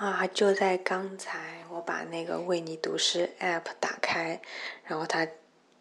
[0.00, 0.26] 啊！
[0.32, 4.40] 就在刚才，我把那个为你读诗 App 打开，
[4.84, 5.28] 然后它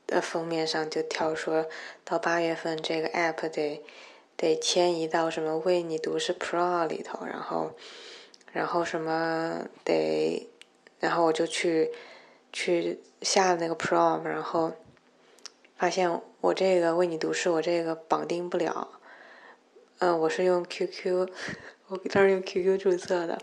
[0.06, 1.66] 的封面上就跳说，
[2.04, 3.82] 到八月份这个 App 得
[4.36, 7.72] 得迁移到什么为你读诗 Pro 里头，然后
[8.52, 10.50] 然后什么得，
[11.00, 11.90] 然后我就去
[12.52, 14.74] 去下了那个 Pro，然后
[15.78, 19.00] 发现我这个为你读诗，我这个绑定不了。
[20.00, 21.30] 嗯，我是用 QQ，
[21.88, 23.42] 我当时用 QQ 注册的，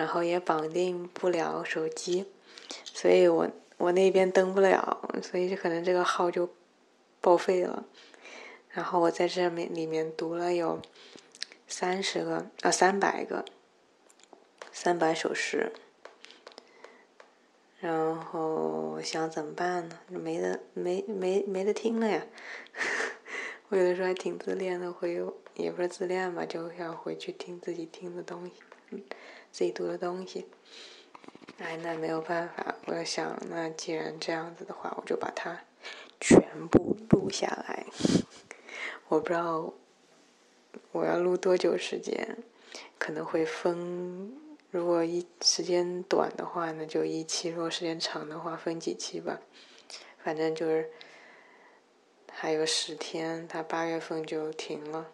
[0.00, 2.24] 然后也绑定不了手机，
[2.84, 6.48] 所以我我那边登不了，所以可能这个号就
[7.20, 7.84] 报废了。
[8.70, 10.80] 然后我在这面里面读了有
[11.68, 13.44] 三十个啊三百个
[14.72, 15.70] 三百首诗，
[17.78, 19.98] 然后想怎么办呢？
[20.08, 22.26] 没得没没没得听了呀。
[23.68, 25.22] 我有的时候还挺自恋的，会
[25.56, 28.52] 也不是自恋吧，就要回去听自己听的东西，
[29.50, 30.46] 自己读的东西。
[31.58, 35.64] 哎，那没有办法，我想，那既然这样子的话，我就把它
[36.20, 37.86] 全部录下来。
[39.08, 39.72] 我不知道
[40.92, 42.38] 我要录多久时间，
[42.98, 44.32] 可能会分，
[44.70, 49.40] 如果一时间短的话，那就一期；如果时间长的话，分几期吧。
[50.22, 50.90] 反正就是。
[52.32, 55.12] 还有十天，他八月份就停了，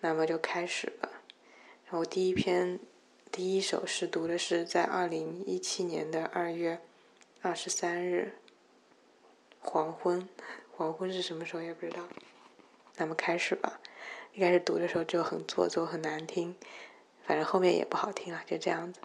[0.00, 1.10] 那么就开始吧。
[1.84, 2.80] 然后第一篇，
[3.30, 6.80] 第一首诗读的是在二零一七年的二月
[7.42, 8.32] 二十三日
[9.60, 10.26] 黄昏。
[10.72, 12.08] 黄昏是什么时候也不知道。
[12.96, 13.80] 那么开始吧。
[14.32, 16.56] 一开始读的时候就很做作，很难听，
[17.24, 19.00] 反正后面也不好听了，就这样子。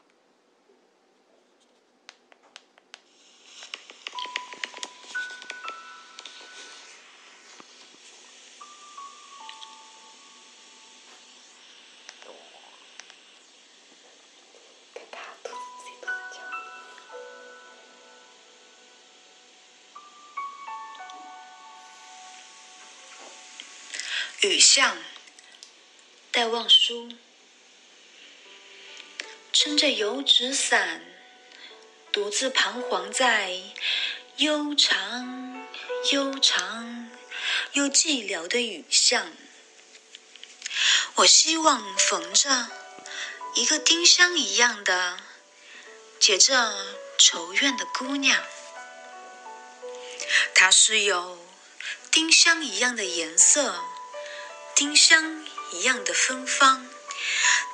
[24.43, 24.97] 雨巷，
[26.29, 27.09] 戴望舒，
[29.53, 31.01] 撑着油纸伞，
[32.11, 33.57] 独自彷徨在
[34.35, 35.65] 悠长、
[36.11, 37.09] 悠长
[37.71, 39.31] 又寂寥的雨巷。
[41.15, 42.67] 我希望逢着
[43.55, 45.19] 一个丁香一样的
[46.19, 48.43] 结着愁怨的姑娘，
[50.53, 51.39] 她是有
[52.11, 53.81] 丁香一样的颜色。
[54.83, 56.89] 丁香一样的芬芳，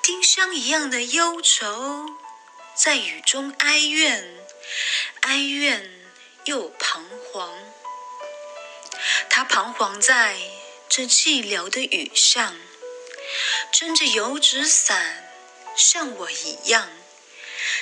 [0.03, 2.05] 丁香一样的忧愁，
[2.75, 4.45] 在雨中哀怨，
[5.21, 6.07] 哀怨
[6.43, 7.03] 又彷
[7.33, 7.51] 徨。
[9.27, 10.37] 他彷徨在
[10.87, 12.55] 这寂寥的雨上，
[13.73, 15.33] 撑着油纸伞，
[15.75, 16.87] 像我一样，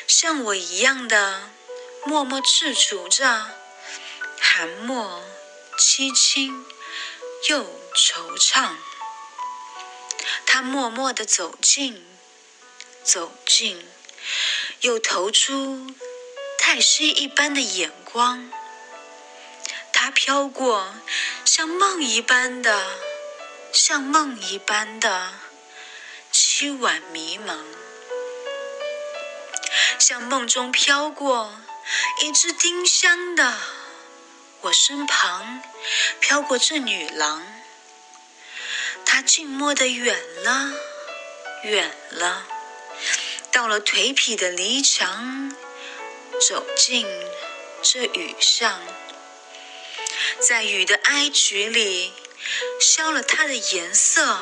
[0.07, 1.51] 像我一样的
[2.05, 3.51] 默默踟蹰着，
[4.39, 5.21] 寒墨
[5.77, 6.65] 凄清
[7.49, 8.77] 又惆怅。
[10.45, 12.05] 他默默地走近，
[13.03, 13.88] 走近，
[14.81, 15.88] 又投出
[16.57, 18.51] 太师一般的眼光。
[19.93, 20.93] 他飘过，
[21.43, 22.85] 像梦一般的，
[23.73, 25.33] 像梦一般的
[26.31, 27.57] 凄婉迷茫，
[29.97, 31.59] 像梦中飘过
[32.21, 33.57] 一只丁香的
[34.61, 35.63] 我身旁，
[36.19, 37.56] 飘过这女郎。
[39.09, 40.73] 他静默的远了，
[41.63, 42.45] 远了，
[43.51, 45.56] 到了颓圮的篱墙，
[46.47, 47.07] 走进
[47.81, 48.79] 这雨巷，
[50.41, 52.13] 在雨的哀曲里，
[52.81, 54.38] 消了它的颜色，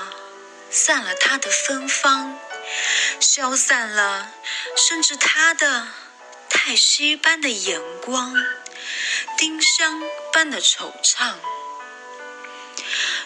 [0.72, 2.38] 散了它的芬芳，
[3.20, 4.34] 消散了，
[4.76, 5.88] 甚至它的
[6.50, 8.36] 叹息般的眼光，
[9.38, 10.02] 丁香
[10.34, 11.36] 般的惆怅。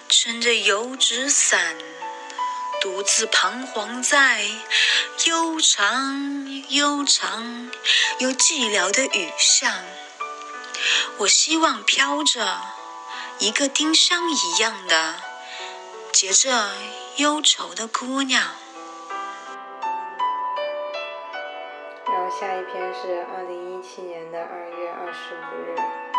[0.10, 1.78] 撑着油纸伞，
[2.82, 4.44] 独自彷徨在
[5.28, 7.70] 悠长、悠长
[8.18, 9.72] 又寂寥的雨巷。
[11.20, 12.60] 我希望飘着
[13.38, 15.16] 一个丁香一样的
[16.12, 16.72] 结着
[17.18, 18.56] 忧愁的姑娘。
[22.08, 26.19] 然后下一篇是二零一七年的二月二十五日。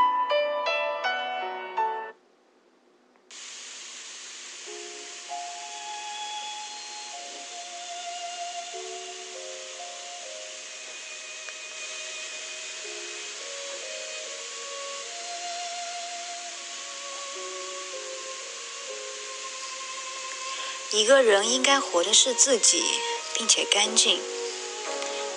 [21.00, 22.84] 一个人应该活的是自己，
[23.32, 24.20] 并且干净。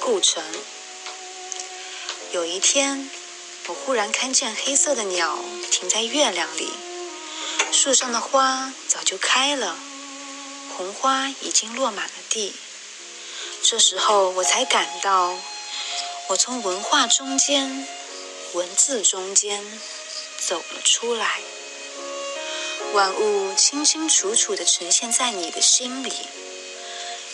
[0.01, 0.43] 顾城。
[2.33, 3.09] 有一天，
[3.67, 5.39] 我忽然看见黑色的鸟
[5.71, 6.69] 停在月亮里，
[7.71, 9.77] 树上的花早就开了，
[10.75, 12.53] 红花已经落满了地。
[13.61, 15.39] 这时候，我才感到，
[16.27, 17.87] 我从文化中间、
[18.51, 19.63] 文字中间
[20.45, 21.39] 走了出来。
[22.93, 26.13] 万物清清楚楚地呈现在你的心里。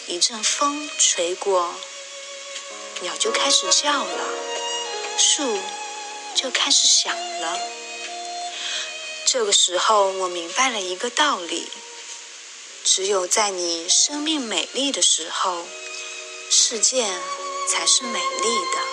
[0.08, 1.76] 一阵风吹过，
[3.02, 4.30] 鸟就开始叫了。
[5.18, 5.60] 树
[6.34, 7.60] 就开始响了。
[9.26, 11.68] 这个时候，我明白了一个道理：
[12.86, 15.68] 只有在你生命美丽的时候，
[16.50, 17.06] 世界
[17.68, 18.89] 才是美丽的。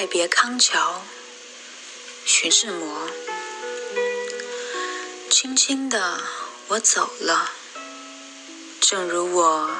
[0.00, 1.04] 再别康桥，
[2.24, 3.10] 徐志摩。
[5.30, 6.22] 轻轻的
[6.68, 7.52] 我走了，
[8.80, 9.70] 正如我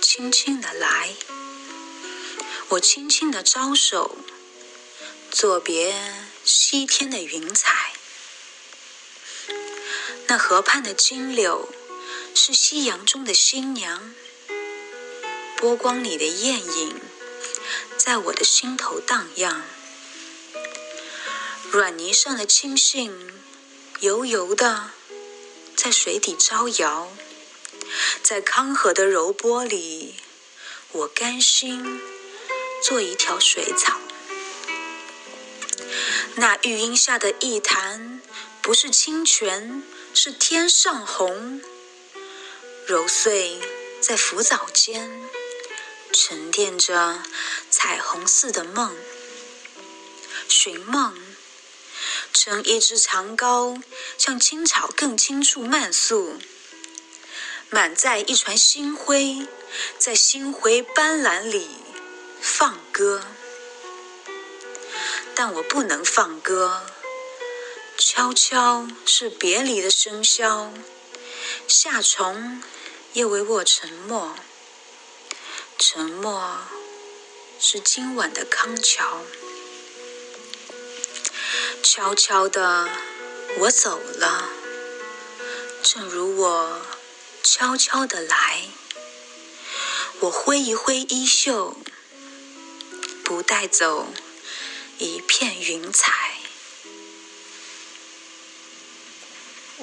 [0.00, 1.14] 轻轻的来。
[2.68, 4.16] 我轻轻的招手，
[5.30, 5.94] 作别
[6.46, 7.92] 西天的云彩。
[10.28, 11.68] 那河畔的金柳，
[12.34, 14.14] 是夕阳中的新娘，
[15.58, 16.98] 波光里的艳影。
[18.08, 19.62] 在我的心头荡漾，
[21.70, 23.12] 软泥上的青荇
[24.00, 24.92] 油油的
[25.76, 27.12] 在水底招摇，
[28.22, 30.14] 在康河的柔波里，
[30.92, 32.00] 我甘心
[32.82, 34.00] 做一条水草。
[36.36, 38.22] 那玉荫下的一潭，
[38.62, 39.82] 不是清泉，
[40.14, 41.60] 是天上虹，
[42.86, 43.60] 揉碎
[44.00, 45.28] 在浮藻间。
[46.12, 47.22] 沉淀着
[47.70, 48.96] 彩虹似的梦，
[50.48, 51.14] 寻梦，
[52.32, 53.82] 乘一只长篙，
[54.16, 56.38] 向青草更青处漫溯，
[57.70, 59.46] 满载一船星辉，
[59.98, 61.68] 在星辉斑斓里
[62.40, 63.24] 放歌。
[65.34, 66.86] 但我不能放歌，
[67.96, 70.70] 悄悄是别离的笙箫，
[71.68, 72.62] 夏虫
[73.12, 74.34] 也为我沉默。
[75.80, 76.58] 沉默
[77.60, 79.22] 是今晚的康桥，
[81.84, 82.88] 悄悄的
[83.60, 84.48] 我走了，
[85.80, 86.82] 正如我
[87.44, 88.62] 悄悄的来。
[90.18, 91.76] 我挥一挥衣袖，
[93.24, 94.08] 不带走
[94.98, 96.40] 一片云彩。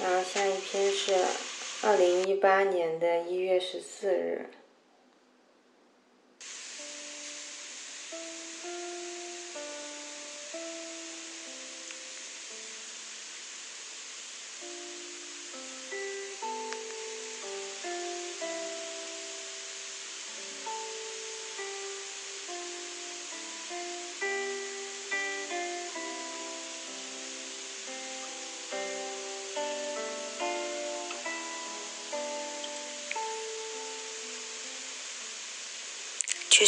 [0.03, 1.25] 然后下一篇是
[1.83, 4.50] 二零一八年的一月十四日。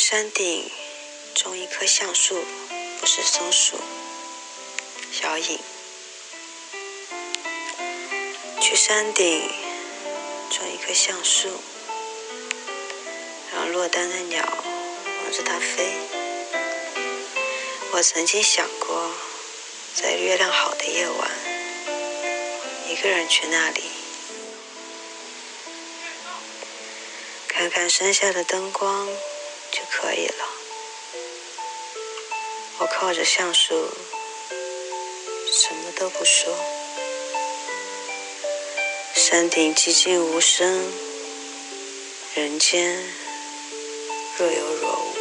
[0.10, 0.72] 山顶
[1.36, 2.42] 种一棵橡树，
[3.02, 3.76] 不是松树。
[5.12, 5.60] 小影。
[8.62, 9.52] 去山顶
[10.50, 11.50] 种一棵橡树，
[13.54, 15.92] 让落单的鸟望着它飞。
[17.92, 19.12] 我曾经想过，
[19.94, 21.32] 在月亮好的夜晚，
[22.88, 23.84] 一个人去那里，
[27.50, 29.10] 看看山下的灯光。
[29.90, 30.46] 可以了。
[32.80, 33.90] 我靠着橡树，
[35.52, 36.56] 什么都不说。
[39.16, 40.92] 山顶寂静无声，
[42.36, 43.04] 人间
[44.38, 45.16] 若有若无。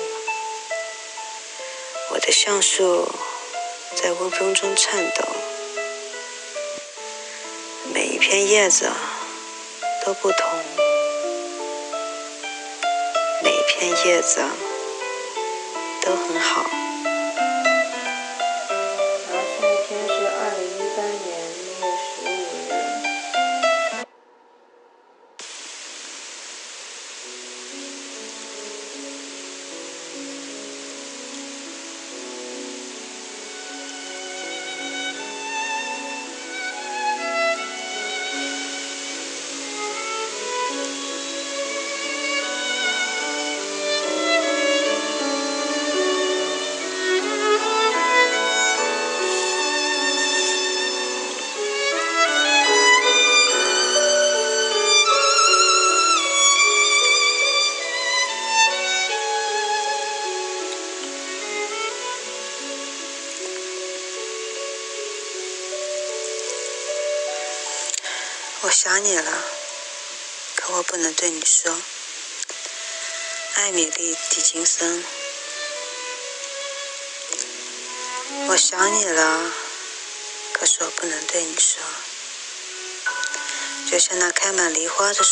[2.10, 3.08] 我的橡树
[3.94, 5.24] 在微风中颤抖，
[7.92, 8.90] 每一片叶子
[10.04, 10.85] 都不同。
[13.90, 14.40] 叶子
[16.02, 16.85] 都很好。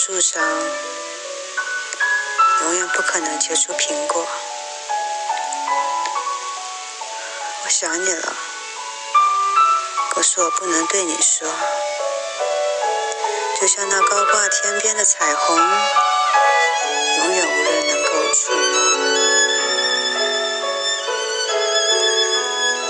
[0.07, 0.43] 树上，
[2.61, 4.27] 永远不可能结出苹果。
[7.65, 8.37] 我想你了，
[10.11, 11.49] 可是我不能对你说。
[13.59, 18.81] 就像那高挂天边的彩虹，永远无人能够触摸。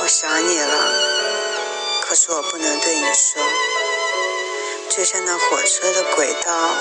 [0.02, 3.40] 我想你了，可是我不能对你说。
[4.96, 6.76] 就像那火车的轨道，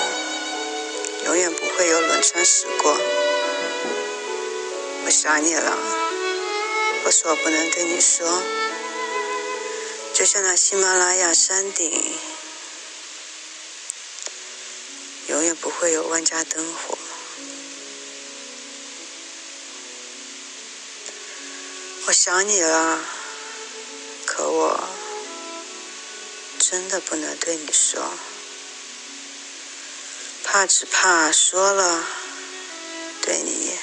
[1.24, 2.96] 永远不会有轮船驶过。
[5.04, 5.76] 我想你了，
[7.02, 8.40] 可是我不能对你说。
[10.12, 12.16] 就像那喜马拉雅山顶。
[15.26, 16.96] 永远不会有万家灯火。
[22.06, 23.00] 我想你了，
[24.24, 24.88] 可我
[26.74, 28.02] 真的不能对你说，
[30.42, 32.04] 怕只怕说了，
[33.22, 33.78] 对你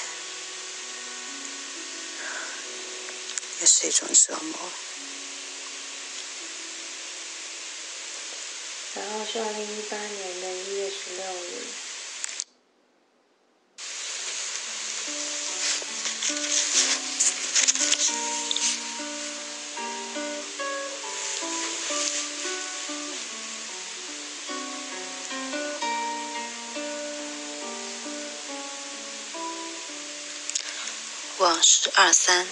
[3.61, 4.69] 也是一种折磨。
[8.95, 11.90] 然后是二零一八年的一月十六日。
[32.03, 32.47] 二三，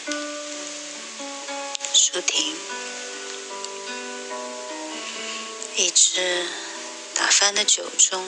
[1.92, 2.56] 舒婷。
[5.76, 6.48] 一只
[7.16, 8.22] 打翻的酒盅，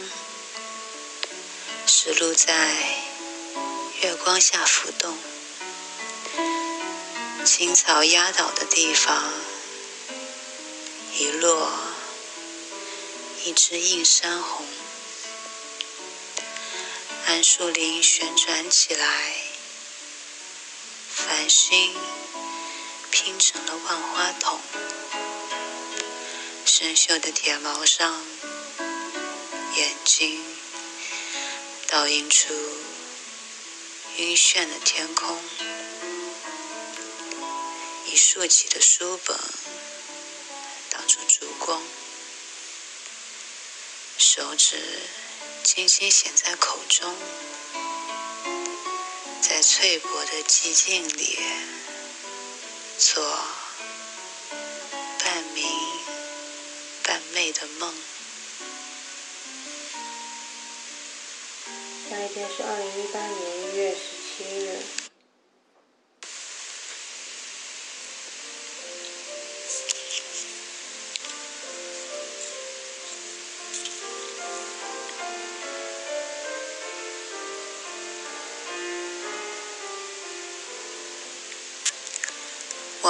[1.86, 2.74] 石路在
[4.02, 5.16] 月光下浮动。
[7.46, 9.32] 青草压倒的地方，
[11.20, 11.72] 一落
[13.44, 14.66] 一只映山红。
[17.28, 19.36] 桉树林旋转起来，
[21.72, 21.96] 繁星
[23.12, 24.60] 拼成了万花筒。
[26.66, 28.22] 生锈的铁锚上，
[29.78, 30.44] 眼睛
[31.88, 32.54] 倒映出
[34.18, 35.42] 晕眩的天空。
[38.06, 39.40] 已竖起的书本
[40.90, 41.82] 挡住烛光，
[44.18, 44.76] 手指
[45.64, 47.16] 轻轻衔在口中，
[49.62, 51.38] 在脆薄的寂静里
[52.98, 53.24] 做
[55.24, 55.64] 半明。
[57.04, 57.94] 半昧的梦。
[62.10, 64.00] 下一天是二零一八年一月十
[64.36, 65.01] 七日。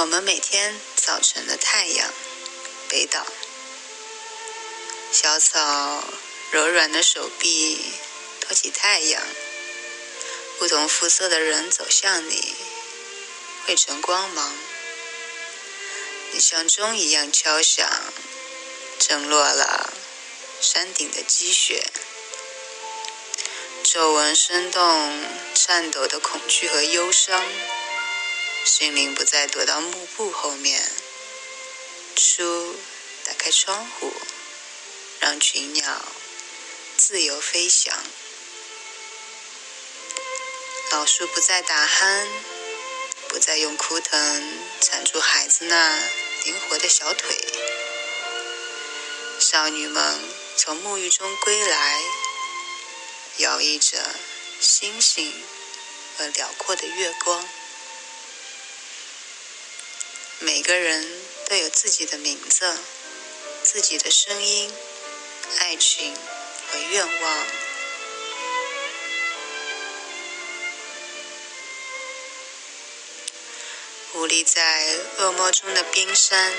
[0.02, 2.12] 我们每天早晨的太阳，
[2.90, 3.24] 北岛。
[5.12, 6.04] 小草
[6.50, 7.80] 柔软的手臂
[8.40, 9.22] 托起太阳，
[10.58, 12.56] 不同肤色的人走向你，
[13.68, 14.52] 汇成光芒。
[16.32, 17.88] 你像钟一样敲响，
[18.98, 19.94] 震落了
[20.60, 21.86] 山顶的积雪。
[23.84, 27.46] 皱纹生动，颤抖的恐惧和忧伤，
[28.66, 30.82] 心灵不再躲到幕布后面。
[32.18, 32.76] 书
[33.26, 34.14] 打开窗户。
[35.22, 36.02] 让群鸟
[36.98, 37.96] 自由飞翔，
[40.90, 42.28] 老树不再打鼾，
[43.28, 46.00] 不再用枯藤缠住孩子那
[46.46, 47.38] 灵活的小腿。
[49.40, 50.20] 少女们
[50.58, 52.02] 从沐浴中归来，
[53.38, 54.04] 摇曳着
[54.60, 55.32] 星星
[56.18, 57.48] 和辽阔的月光。
[60.62, 61.04] 每个人
[61.50, 62.72] 都有自己的名字，
[63.64, 64.72] 自己的声音。
[65.58, 67.48] 爱情和愿望，
[74.14, 76.54] 兀立在恶魔中的冰山，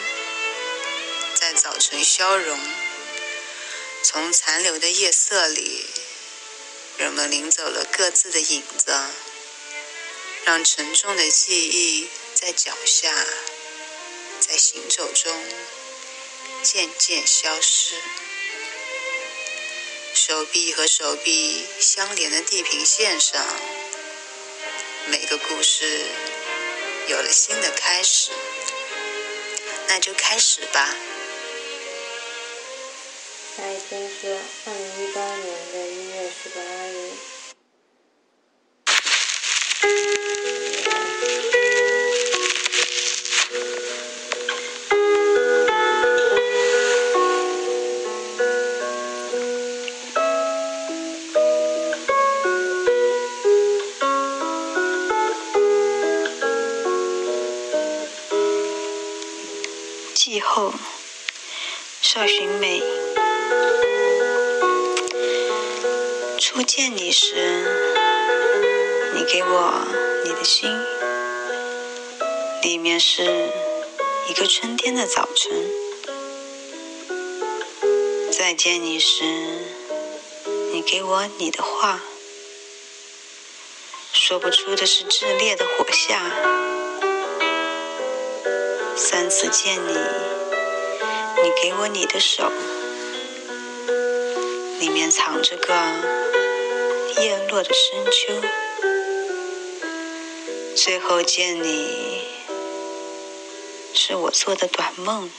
[1.36, 2.58] 在早晨消融。
[4.02, 5.86] 从残留的夜色里，
[6.98, 8.92] 人们领走了各自的影子，
[10.44, 13.14] 让沉重的记忆在脚下，
[14.52, 15.32] 在行走中
[16.62, 17.94] 渐渐消失。
[20.12, 23.42] 手臂和手臂相连的地平线上，
[25.06, 26.04] 每个故事
[27.08, 28.30] 有了新的开始。
[29.88, 30.94] 那就开始吧。
[33.56, 35.81] 那一天是二零一八年的
[81.38, 82.00] 你的话，
[84.12, 86.20] 说不出的是炽烈的火下。
[88.96, 89.92] 三次见你，
[91.42, 92.50] 你给我你的手，
[94.78, 95.74] 里面藏着个
[97.20, 98.34] 叶落的深秋。
[100.76, 102.22] 最后见你，
[103.94, 105.30] 是我做的短梦，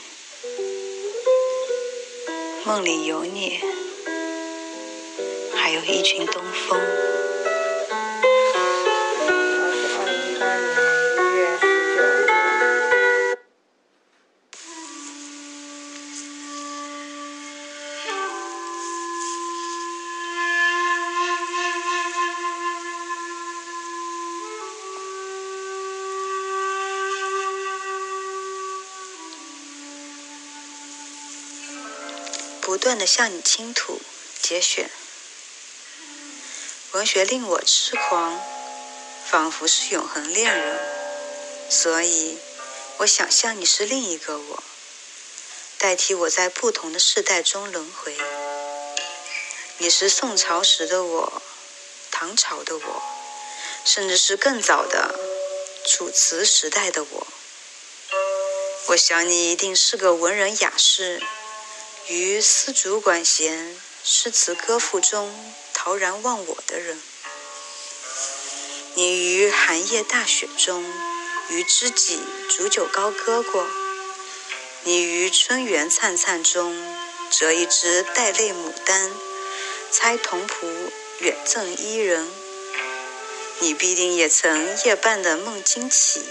[2.64, 3.60] 梦里有你，
[5.74, 6.80] 有一群东风。
[32.60, 34.00] 不断的向你倾吐
[34.40, 34.88] 节选，
[37.04, 38.40] 同学令我痴狂，
[39.26, 40.80] 仿佛是永恒恋人，
[41.68, 42.38] 所以
[42.96, 44.62] 我想象你是另一个我，
[45.76, 48.16] 代替我在不同的世代中轮回。
[49.76, 51.42] 你是宋朝时的我，
[52.10, 53.02] 唐朝的我，
[53.84, 55.14] 甚至是更早的
[55.86, 57.26] 楚辞时代的我。
[58.86, 61.22] 我想你一定是个文人雅士。
[62.06, 66.98] 于丝竹管弦、诗词歌赋中陶然忘我的人，
[68.94, 70.82] 你于寒夜大雪中
[71.50, 73.66] 与知己煮酒高歌过；
[74.84, 76.74] 你于春园灿灿中
[77.30, 79.12] 折一枝带泪牡丹，
[79.90, 82.26] 猜童仆远赠伊人。
[83.58, 86.22] 你必定也曾夜半的梦惊起，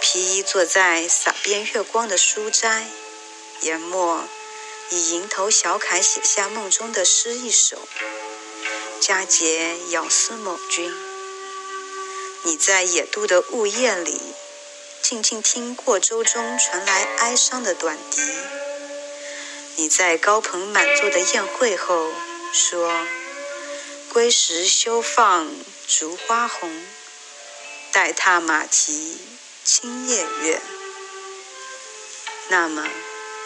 [0.00, 2.86] 披衣坐在洒遍月光的书斋。
[3.62, 4.22] 研墨
[4.92, 7.78] 以蝇头小楷写下梦中的诗一首，
[9.00, 10.92] 佳节遥思某君。
[12.42, 14.20] 你在野渡的雾夜里，
[15.00, 18.20] 静静听过舟中传来哀伤的短笛。
[19.76, 22.12] 你在高朋满座的宴会后
[22.52, 23.06] 说
[24.12, 25.48] ：“归时休放
[25.86, 26.68] 烛花红，
[27.92, 29.20] 待踏马蹄
[29.64, 30.60] 清夜月。”
[32.50, 32.88] 那么。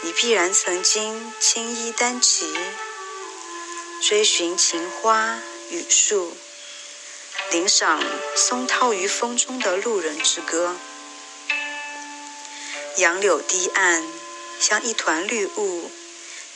[0.05, 2.55] 你必然曾经青衣单骑，
[4.03, 5.38] 追寻晴花
[5.71, 6.37] 雨树，
[7.51, 8.05] 领赏
[8.37, 10.77] 松涛于风中的路人之歌。
[12.99, 14.07] 杨柳堤岸
[14.61, 15.90] 像一团绿雾，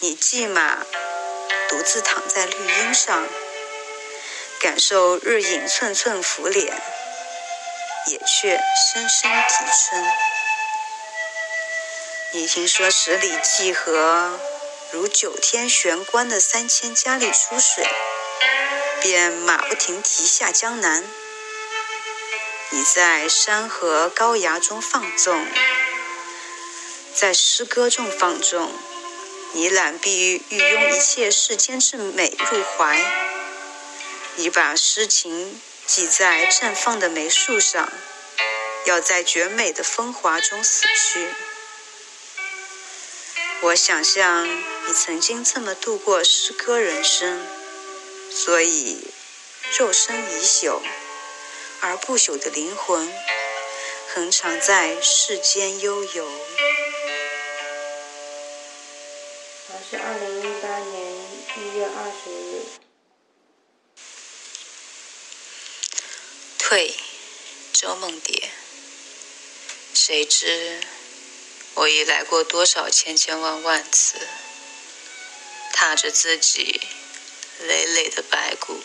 [0.00, 0.84] 你骑马
[1.70, 3.26] 独自躺在绿荫上，
[4.61, 6.66] 感受日影寸寸拂脸，
[8.08, 8.61] 野雀
[8.92, 10.38] 声声啼春。
[12.30, 14.38] 你听说十里济河
[14.92, 17.88] 如九天玄关的三千佳丽出水，
[19.00, 21.02] 便马不停蹄下江南。
[22.68, 25.42] 你在山河高崖中放纵，
[27.14, 28.70] 在诗歌中放纵，
[29.52, 33.02] 你揽璧欲拥一切世间之美入怀。
[34.36, 37.90] 你把诗情记在绽放的梅树上，
[38.84, 41.26] 要在绝美的风华中死去。
[43.60, 44.46] 我想象
[44.86, 47.44] 你曾经这么度过诗歌人生，
[48.30, 49.04] 所以
[49.76, 50.80] 肉身已朽，
[51.80, 53.12] 而不朽的灵魂
[54.14, 56.24] 恒常在世间悠游。
[59.66, 61.12] 我是二零一八年
[61.56, 62.62] 一月二十日。
[66.60, 66.94] 退，
[67.72, 68.50] 周梦蝶。
[69.94, 70.80] 谁知？
[71.78, 74.18] 我已来过多少千千万万次，
[75.72, 76.80] 踏着自己
[77.60, 78.82] 累累的白骨，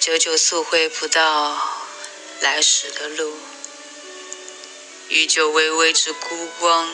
[0.00, 1.86] 久久溯回不到
[2.40, 3.38] 来时的路。
[5.08, 6.92] 依旧微微之孤光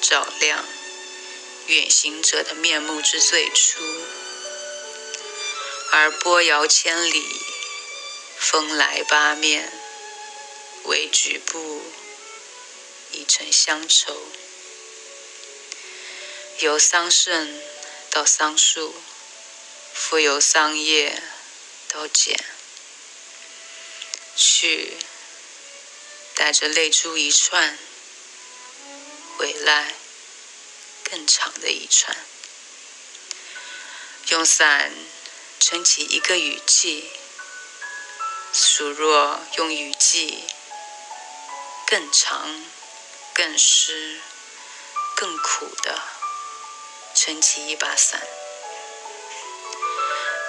[0.00, 0.64] 照亮
[1.66, 3.80] 远行者的面目之最初，
[5.92, 7.24] 而波摇千里，
[8.36, 9.72] 风来八面，
[10.86, 11.82] 为举步
[13.12, 14.16] 已成乡愁。
[16.58, 17.60] 由桑葚
[18.10, 18.94] 到桑树，
[19.94, 21.22] 复由桑叶
[21.88, 22.38] 到茧，
[24.36, 24.96] 去
[26.34, 27.78] 带着泪珠一串，
[29.38, 29.94] 回来
[31.04, 32.16] 更长的一串。
[34.28, 34.92] 用伞
[35.58, 37.10] 撑起一个雨季，
[38.52, 40.44] 数若用雨季
[41.86, 42.64] 更长、
[43.40, 44.20] 更湿、
[45.16, 45.98] 更苦的。
[47.14, 48.20] 撑起一把伞。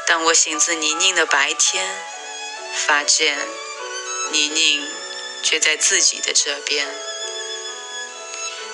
[0.06, 1.90] 当我醒自泥泞的白天，
[2.86, 3.38] 发现
[4.34, 4.86] 泥泞
[5.42, 6.86] 却在自己的这边。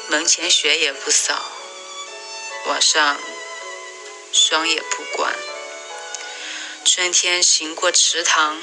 [0.07, 1.45] 门前雪也不扫，
[2.65, 3.19] 晚上
[4.33, 5.35] 霜也不管。
[6.83, 8.59] 春天行过池塘，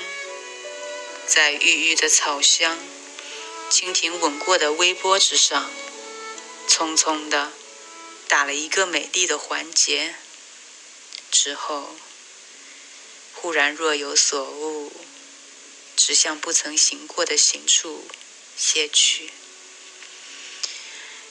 [1.29, 2.77] 在郁郁的草香、
[3.70, 5.70] 蜻蜓吻过的微波之上，
[6.68, 7.53] 匆匆的。
[8.27, 10.14] 打了一个美丽的环结
[11.31, 11.94] 之后，
[13.35, 14.92] 忽然若有所悟，
[15.94, 18.09] 指向不曾行过的行处
[18.57, 19.31] 歇去。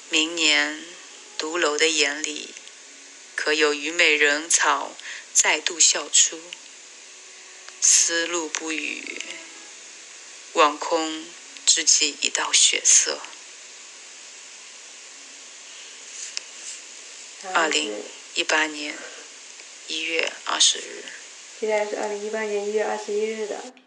[0.10, 0.86] 明年
[1.38, 2.54] 独楼的眼里，
[3.36, 4.96] 可有虞美人草
[5.34, 6.40] 再度笑出？
[7.82, 9.22] 思路不语，
[10.54, 11.26] 望空
[11.66, 13.20] 只记一道血色。
[17.54, 17.92] 二零
[18.36, 18.96] 一八年
[19.88, 21.04] 一月二十日。
[21.60, 23.83] 现在是二零一八年一月二十一日的。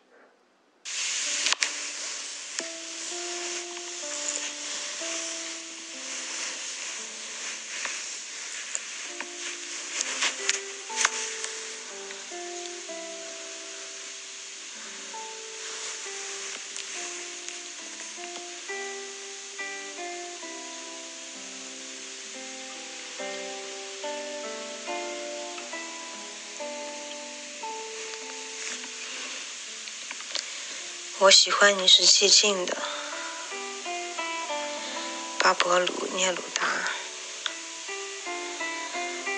[31.27, 32.77] 我喜欢你是寂静的，
[35.41, 36.89] 巴勃鲁涅鲁达。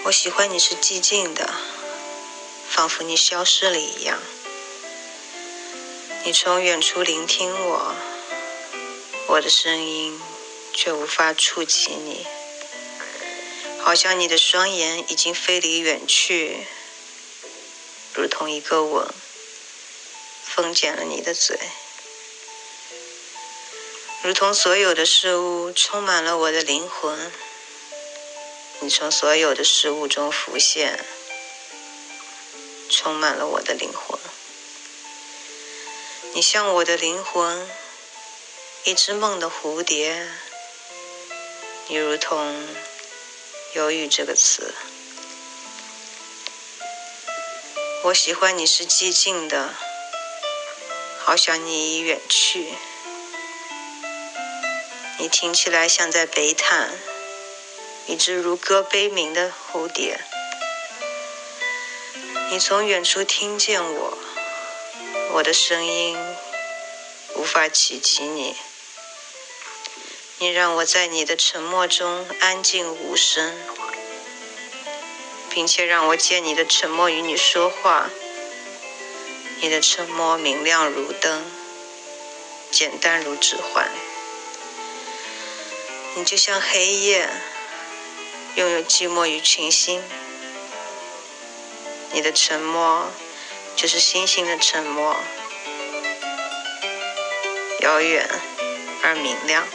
[0.05, 1.51] 我喜欢你是寂静的，
[2.69, 4.21] 仿佛你消失了一样。
[6.25, 7.95] 你从远处聆听我，
[9.29, 10.21] 我的声音
[10.75, 12.27] 却无法触及你，
[13.81, 16.67] 好像你的双眼已经飞离远去，
[18.13, 19.09] 如同一个吻。
[20.59, 21.57] 封缄了你的嘴，
[24.25, 27.31] 如同所有的事物充满了我的灵魂。
[28.81, 30.99] 你从所有的事物中浮现，
[32.91, 34.19] 充满了我的灵魂。
[36.35, 37.71] 你像我的灵魂，
[38.83, 40.27] 一只梦的蝴蝶。
[41.87, 42.67] 你如同
[43.75, 44.75] “犹豫”这个词。
[48.03, 49.73] 我喜欢你是寂静的。
[51.29, 52.73] 好想你已远去，
[55.19, 56.89] 你听起来像在悲叹，
[58.07, 60.19] 一只如歌悲鸣的蝴蝶。
[62.51, 64.19] 你从远处听见我，
[65.35, 66.17] 我的声音
[67.35, 68.57] 无法企及你。
[70.39, 73.55] 你让我在你的沉默中安静无声，
[75.51, 78.09] 并且让我借你的沉默与你说话。
[79.61, 81.45] 你的沉默明亮如灯，
[82.71, 83.91] 简单如指环。
[86.15, 87.29] 你就像黑夜，
[88.55, 90.03] 拥有寂寞与群星。
[92.13, 93.11] 你的沉默
[93.75, 95.17] 就是星星的沉默，
[97.81, 98.29] 遥远
[99.03, 99.67] 而明亮。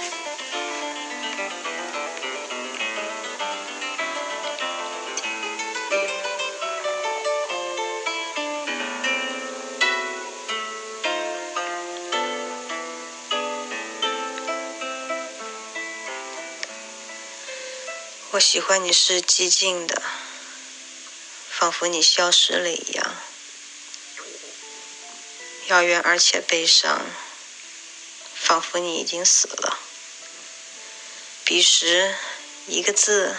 [18.43, 20.03] 喜欢你是寂静的，
[21.49, 23.15] 仿佛你消失了一样，
[25.67, 27.01] 遥远而且悲伤，
[28.35, 29.79] 仿佛你已经死了。
[31.45, 32.15] 彼时，
[32.67, 33.37] 一个字，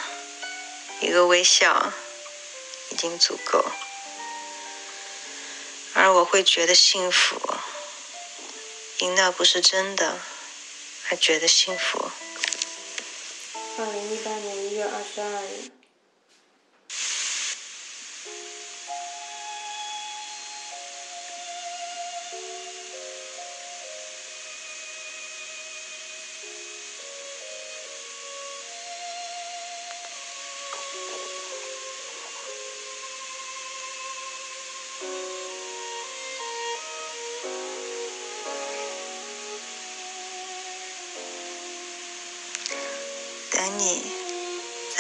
[1.01, 1.93] 一个微笑，
[2.91, 3.71] 已经足够，
[5.93, 7.39] 而我会觉得幸福，
[8.99, 10.19] 因那不是真的，
[11.11, 12.11] 而觉得幸福。
[15.05, 15.84] 二零一八年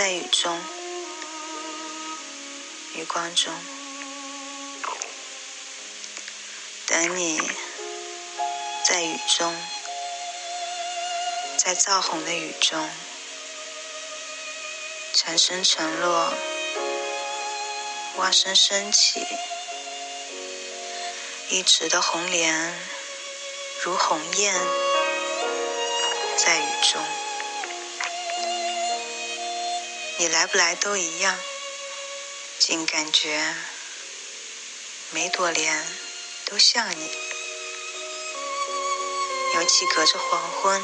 [0.04, 0.60] 在雨中，
[2.92, 3.54] 余光中；
[6.86, 7.40] 等你，
[8.84, 9.56] 在雨中，
[11.56, 12.90] 在燥红的雨中，
[15.14, 16.34] 蝉声沉落，
[18.16, 19.26] 蛙声升起，
[21.48, 22.74] 一池的红莲
[23.82, 24.54] 如鸿雁，
[26.36, 27.02] 在雨中。
[30.16, 31.36] 你来不来都一样，
[32.60, 33.54] 竟感觉
[35.10, 35.84] 每朵莲
[36.46, 37.10] 都像你。
[39.54, 40.82] 尤其隔着黄昏，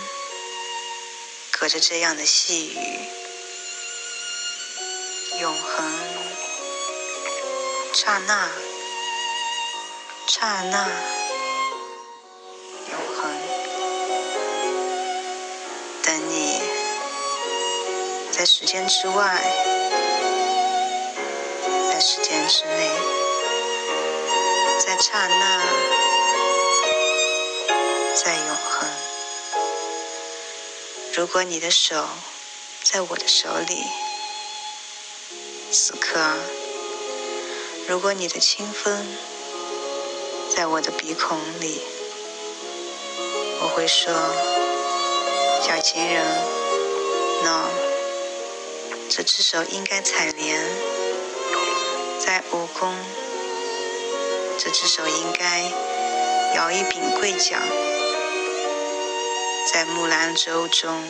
[1.52, 3.08] 隔着这样的细雨，
[5.40, 5.92] 永恒，
[7.94, 8.50] 刹那，
[10.26, 10.88] 刹那，
[18.40, 19.38] 在时间之外，
[21.92, 22.90] 在时间之内，
[24.78, 25.60] 在刹那，
[28.14, 28.88] 在永恒。
[31.14, 32.02] 如果你的手
[32.82, 33.84] 在我的手里，
[35.70, 36.18] 此刻；
[37.86, 39.06] 如果你的清风
[40.56, 41.82] 在我的鼻孔里，
[43.60, 44.10] 我会说
[45.60, 46.24] ：“小情人
[47.44, 47.68] ，no。”
[49.12, 50.56] 这只手应该采莲，
[52.20, 52.94] 在蜈蚣；
[54.56, 55.62] 这只手应该
[56.54, 57.60] 摇一柄桂桨，
[59.72, 61.02] 在木兰舟中。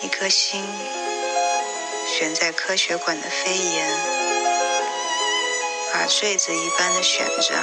[0.00, 0.64] 一颗心
[2.08, 3.86] 悬在科学馆的飞檐，
[5.92, 7.54] 把坠子一般的悬着。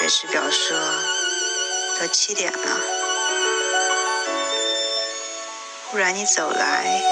[0.00, 0.76] 瑞士表说，
[2.00, 2.97] 都七点了。
[5.90, 7.02] 忽然你走来，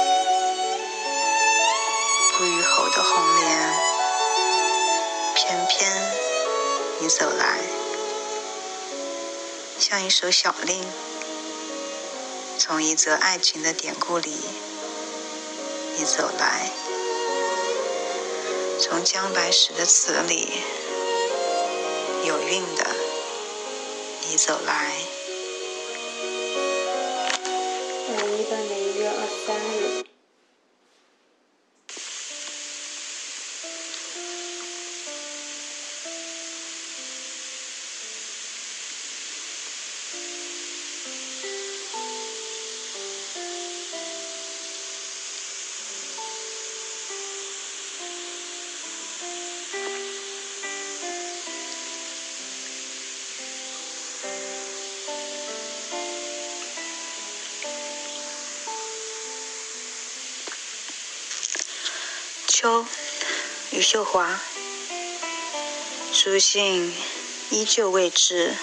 [2.37, 3.75] 不虞候的红莲，
[5.35, 5.91] 偏偏
[7.01, 7.61] 你走来，
[9.79, 10.85] 像一首小令，
[12.59, 14.37] 从一则爱情的典故里，
[15.97, 16.71] 你走来，
[18.79, 20.53] 从姜白石的词里，
[22.25, 22.85] 有韵的，
[24.29, 25.06] 你走来。
[63.97, 64.39] 余秀华。
[66.13, 66.95] 书信
[67.49, 68.55] 依旧未至。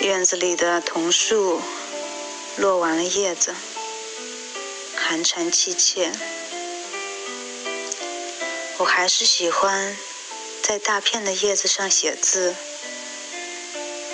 [0.00, 1.62] 院子里的桐树
[2.58, 3.54] 落完了叶子，
[4.94, 6.12] 寒蝉凄切。
[8.76, 9.96] 我还是喜欢
[10.62, 12.54] 在大片的叶子上写字，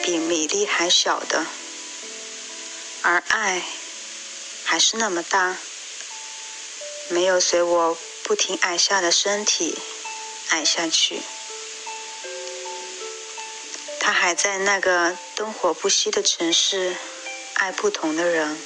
[0.05, 1.45] 比米粒还小的，
[3.03, 3.65] 而爱
[4.63, 5.57] 还是那么大。
[7.09, 7.99] 没有随我
[8.31, 9.77] 不停矮下的身体
[10.51, 11.21] 矮下去，
[13.99, 16.95] 他还在那个灯火不息的城市
[17.55, 18.57] 爱不同的人，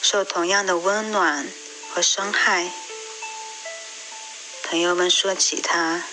[0.00, 1.44] 受同样的温暖
[1.92, 2.70] 和伤害。
[4.62, 6.04] 朋友们说起他，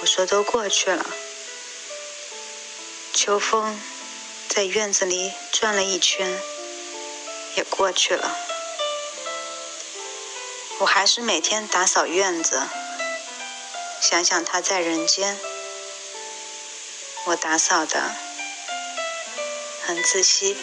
[0.00, 1.04] 我说都过去了。
[3.12, 3.76] 秋风
[4.48, 6.40] 在院子里转了一圈，
[7.56, 8.49] 也过去了。
[10.80, 12.62] 我还是每天打扫院子，
[14.00, 15.38] 想想他在人间，
[17.26, 18.00] 我打扫的
[19.84, 20.56] 很仔细。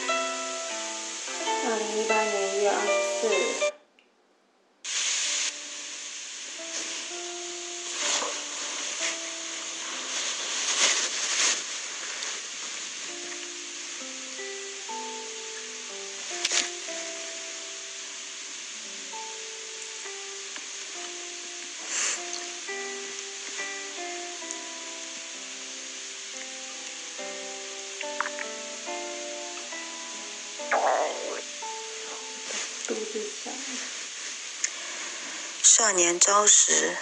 [35.98, 36.96] 年朝时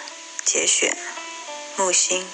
[0.46, 0.96] 节选，
[1.76, 2.26] 木心。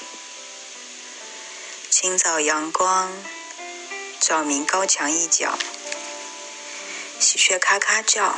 [1.90, 3.12] 清早阳光
[4.20, 5.58] 照明高墙一角，
[7.18, 8.36] 喜鹊咔咔叫，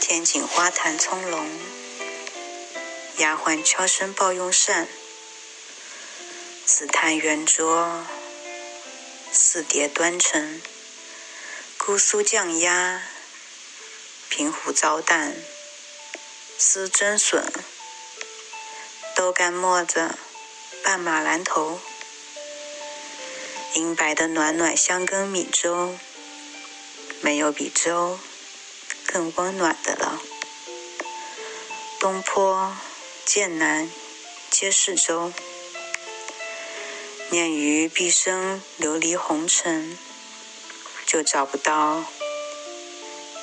[0.00, 1.44] 天井花坛葱茏，
[3.18, 4.88] 丫鬟悄声报用膳，
[6.64, 8.02] 紫檀圆桌，
[9.30, 10.62] 四碟端陈，
[11.76, 13.02] 姑苏酱鸭，
[14.30, 15.36] 平湖糟蛋，
[16.66, 17.44] 丝蒸笋，
[19.14, 20.14] 豆干沫子，
[20.82, 21.78] 拌马兰头。
[23.74, 25.94] 银白的暖暖香羹米粥，
[27.20, 28.18] 没有比粥
[29.06, 30.22] 更温暖的了。
[32.00, 32.74] 东坡、
[33.26, 33.90] 剑南
[34.50, 35.34] 皆是粥，
[37.28, 39.98] 念于毕生流离红尘，
[41.04, 42.02] 就找不到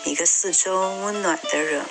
[0.06, 1.86] 一个四周温暖的人。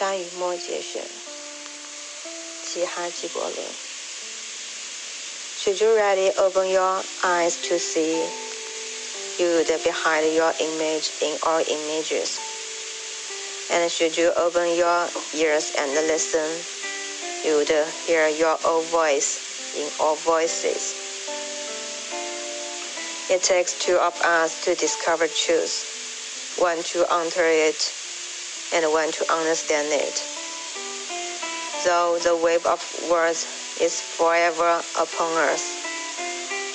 [0.00, 1.02] 沙与墨节选。
[5.58, 8.22] Should you ready open your eyes to see
[9.38, 12.38] you would behind your image in all images?
[13.70, 16.46] And should you open your ears and listen,
[17.44, 17.72] you would
[18.06, 20.94] hear your own voice in all voices.
[23.30, 27.99] It takes two of us to discover truth, one to enter it
[28.73, 30.31] and one to understand it
[31.83, 33.47] though the wave of words
[33.81, 35.63] is forever upon us,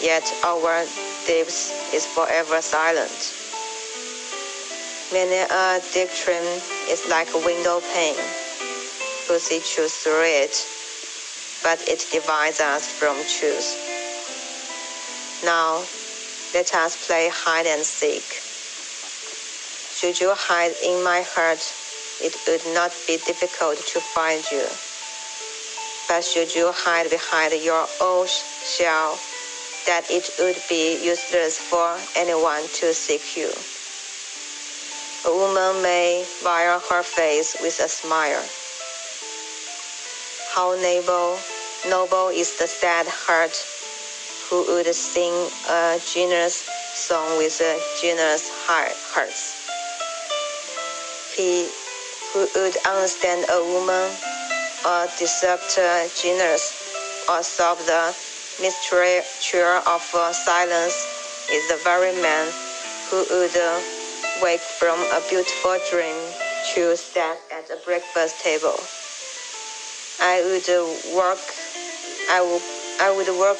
[0.02, 0.84] yet our
[1.26, 3.34] depth is forever silent.
[5.12, 6.50] Many a doctrine
[6.90, 8.18] is like a window pane,
[9.28, 10.66] who see truth through it,
[11.62, 13.78] but it divides us from truth.
[15.44, 15.84] Now,
[16.52, 18.26] let us play hide and seek.
[19.94, 21.62] Should you hide in my heart,
[22.22, 24.64] it would not be difficult to find you.
[26.08, 29.18] But should you hide behind your own shell,
[29.86, 33.50] that it would be useless for anyone to seek you.
[35.26, 38.44] A woman may veil her face with a smile.
[40.54, 41.38] How noble,
[41.88, 43.54] noble is the sad heart
[44.48, 45.34] who would sing
[45.68, 48.94] a generous song with a generous heart.
[51.36, 51.68] He
[52.32, 54.10] who would understand a woman
[54.86, 55.76] or disrupt
[56.20, 58.14] genius or solve the
[58.60, 60.96] mystery of uh, silence
[61.50, 62.48] is the very man
[63.10, 63.80] who would uh,
[64.42, 66.16] wake from a beautiful dream
[66.74, 68.78] to stand at a breakfast table.
[70.20, 71.38] I would uh, work
[72.28, 72.62] I would
[73.00, 73.58] I would work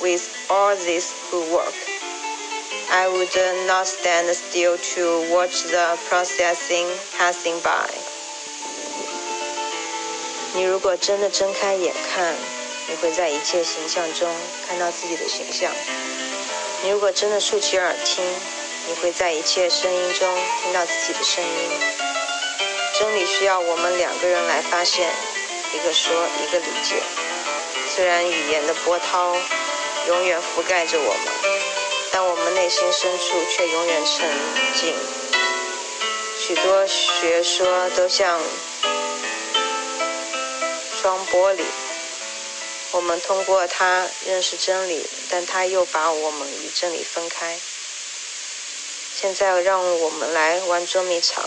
[0.00, 1.74] with all these who work.
[2.90, 6.86] I would not stand still to watch the processing
[7.18, 8.05] passing by.
[10.56, 12.34] 你如果真的睁开眼看，
[12.88, 14.34] 你会在一切形象中
[14.66, 15.70] 看到自己的形象；
[16.82, 18.24] 你如果真的竖起耳听，
[18.88, 20.26] 你会在一切声音中
[20.62, 21.50] 听到自己的声音。
[22.98, 25.10] 真理需要我们两个人来发现，
[25.74, 27.02] 一个说，一个理解。
[27.94, 29.36] 虽然语言的波涛
[30.08, 31.60] 永远覆盖着我们，
[32.10, 34.26] 但我们内心深处却永远沉
[34.80, 34.94] 静。
[36.38, 38.40] 许多学说都像。
[41.36, 41.62] 玻璃，
[42.92, 47.58] 我们通过它认识真理，但它又把我们与真理分开。
[49.20, 51.44] 现在让我们来玩捉迷藏。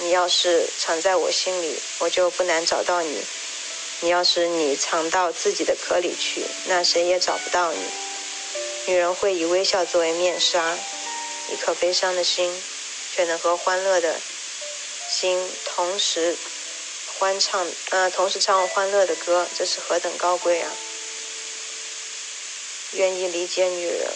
[0.00, 3.22] 你要是藏在我心里，我就不难找到你；
[4.00, 7.78] 你要是你藏到自己的壳里去，那谁也找不到你。
[8.84, 10.76] 女人会以微笑作为面纱，
[11.50, 12.52] 一颗悲伤的心，
[13.14, 14.20] 却能和欢乐的
[15.08, 16.36] 心同时。
[17.22, 20.68] 欢唱，呃，同时唱欢乐的歌，这是何等高贵啊！
[22.94, 24.10] 愿意理解女人、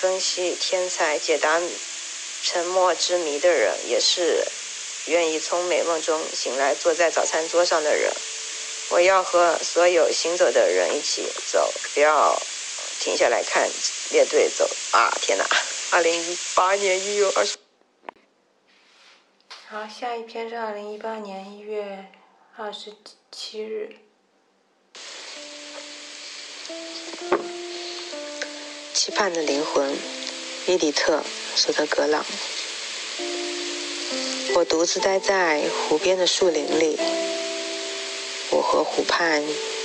[0.00, 1.62] 分析天才、解答
[2.42, 4.44] 沉默之谜的人，也是
[5.06, 8.12] 愿意从美梦中醒来，坐在早餐桌上的人。
[8.88, 12.36] 我要和所有行走的人一起走，不要
[12.98, 13.70] 停下来看
[14.10, 15.16] 列队走啊！
[15.22, 15.48] 天哪，
[15.92, 17.56] 二零一八年一月二十。
[19.68, 22.04] 好，下一篇是二零一八年一月。
[22.60, 22.92] 二十
[23.30, 23.94] 七日，
[28.92, 29.96] 期盼的灵魂，
[30.66, 31.18] 伊迪特·
[31.54, 32.26] 索德格朗。
[34.56, 36.98] 我独自待在湖边的树林里，
[38.50, 39.40] 我和湖畔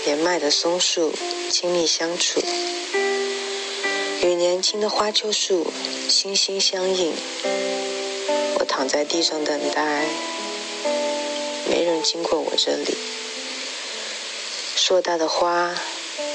[0.05, 1.13] 年迈的松树
[1.51, 2.41] 亲密相处。
[4.23, 5.71] 与年轻的花秋树
[6.09, 7.13] 心心相印。
[8.57, 10.07] 我躺在地上等待，
[12.53, 12.95] 我这里。
[14.75, 15.73] 硕大的花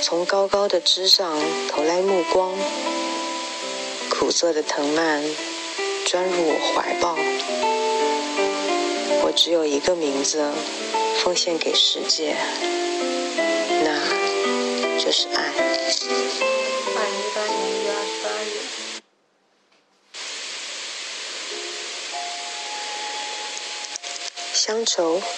[0.03, 2.59] 从高高的枝上投来目光，
[4.11, 5.23] 苦涩的藤蔓
[6.07, 7.17] 钻入我怀抱。
[9.23, 10.45] 我只有一个名字，
[11.23, 12.35] 奉献给世界，
[13.85, 15.53] 那就是爱。
[24.53, 25.38] 乡愁与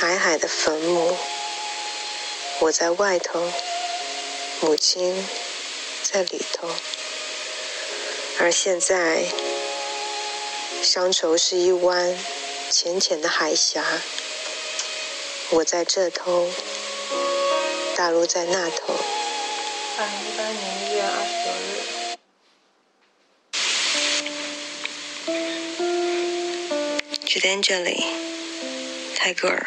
[0.00, 1.14] 矮矮的坟墓，
[2.60, 3.52] 我在外头，
[4.62, 5.28] 母亲
[6.02, 6.70] 在里头。
[8.38, 9.26] 而现在，
[10.82, 12.18] 乡愁是一湾
[12.70, 13.84] 浅浅的海峡，
[15.50, 16.48] 我在这头，
[17.94, 18.94] 大陆在那头。
[19.98, 21.76] 二零一八年一月二十九日。
[27.26, 28.02] Gitanjali,
[29.22, 29.66] Tagore.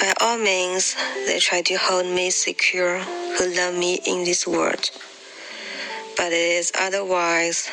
[0.00, 4.90] By all means, they try to hold me secure who love me in this world.
[6.16, 7.70] But it is otherwise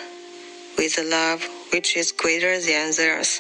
[0.78, 3.40] with a love which is greater than theirs,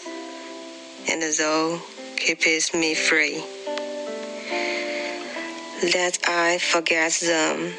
[1.10, 1.82] and though
[2.18, 3.44] keeps me free.
[5.92, 7.74] That I forget them,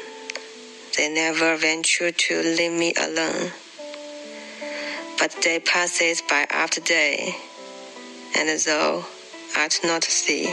[0.95, 3.51] they never venture to leave me alone
[5.17, 7.35] but day passes by after day,
[8.36, 9.04] and though
[9.56, 10.44] I do not see,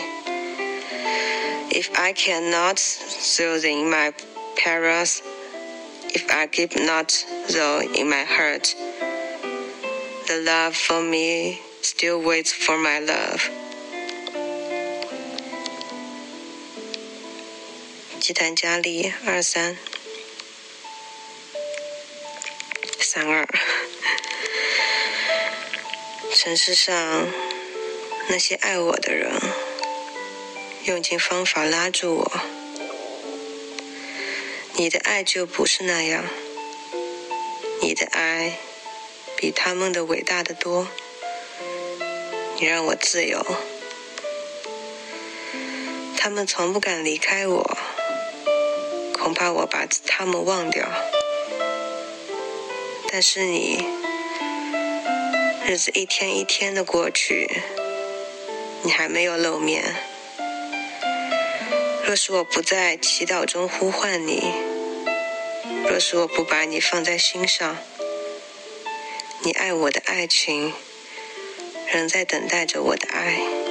[1.71, 4.13] if I cannot throw them in my
[4.57, 5.21] perils,
[6.13, 7.09] if I keep not
[7.51, 8.75] though in my heart,
[10.27, 13.49] the love for me still waits for my love.
[18.19, 19.75] 吉檀加利二三
[22.99, 23.47] 三二。
[26.31, 27.27] 城市上
[28.28, 29.30] 那些爱我的人，
[30.84, 32.32] 用尽方法拉住我。
[34.74, 36.24] 你的爱就不是那样，
[37.80, 38.58] 你的爱
[39.36, 40.88] 比他们的伟大的多。
[42.58, 43.44] 你让我自由，
[46.16, 47.78] 他们从不敢离开我，
[49.12, 50.88] 恐怕我把他们忘掉。
[53.10, 53.84] 但是你。
[55.66, 57.48] 日子一天一天的过去，
[58.84, 59.82] 你还没有露面。
[62.06, 64.52] 若是我不在祈祷中呼唤你，
[65.88, 67.78] 若是我不把你放在心上，
[69.42, 70.74] 你爱我的爱情
[71.90, 73.63] 仍在等待着我的爱。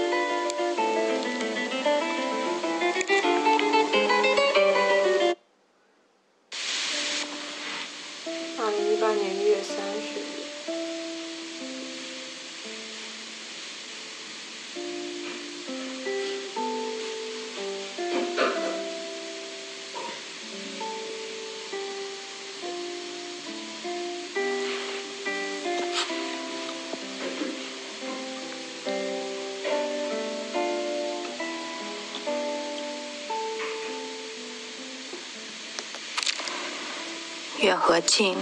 [38.05, 38.37] 近，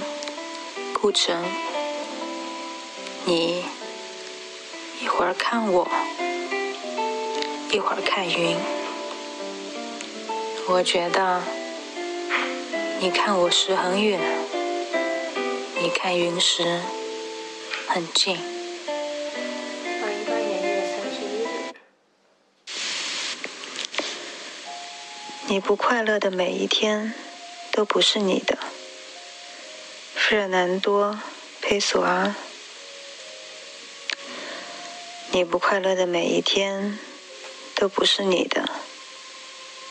[0.93, 1.43] 顾城，
[3.25, 3.63] 你
[5.01, 5.87] 一会儿看我，
[7.71, 8.55] 一会儿看云。
[10.67, 11.41] 我觉得
[12.99, 14.19] 你看我时很远，
[15.81, 16.81] 你看云时
[17.87, 18.37] 很近。
[25.47, 27.13] 你不快乐的每一天
[27.71, 28.57] 都不是你的。
[30.31, 31.07] 费尔南多·
[31.59, 32.33] 佩索阿，
[35.33, 36.97] 你不快乐的每一天
[37.75, 38.69] 都不是你的，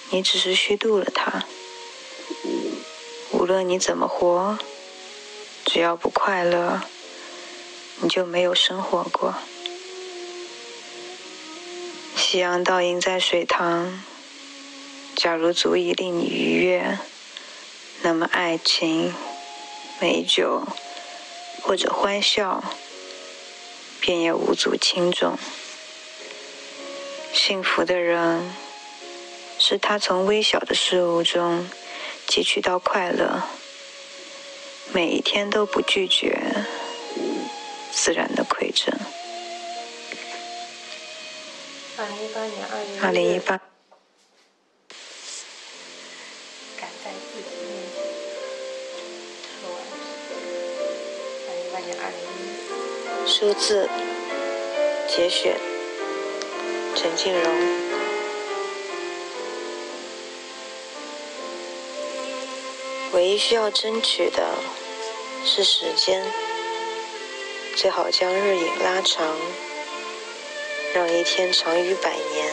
[0.09, 1.45] 你只是虚度了它。
[3.33, 4.59] 无论你怎么活，
[5.67, 6.85] 只要不快乐，
[8.01, 9.35] 你就没有生活过。
[12.17, 14.03] 夕阳倒映在水塘，
[15.15, 16.99] 假如足以令你愉悦，
[18.01, 19.13] 那么爱情、
[20.01, 20.67] 美酒
[21.63, 22.65] 或者欢笑，
[24.01, 25.37] 便也无足轻重。
[27.35, 28.51] 幸福的人，
[29.59, 31.69] 是他从微小的事物中
[32.27, 33.43] 汲取到快乐，
[34.93, 36.65] 每一天都不拒绝
[37.93, 38.99] 自然的馈赠。
[41.99, 43.01] 二零一八年二月。
[43.03, 43.70] 二零一八。
[53.33, 53.89] 数字
[55.07, 55.57] 节选，
[56.97, 57.55] 陈静蓉。
[63.13, 64.43] 唯一需要争取的
[65.45, 66.25] 是时间，
[67.77, 69.37] 最好将日影拉长。
[70.93, 72.53] 让一天长于百年，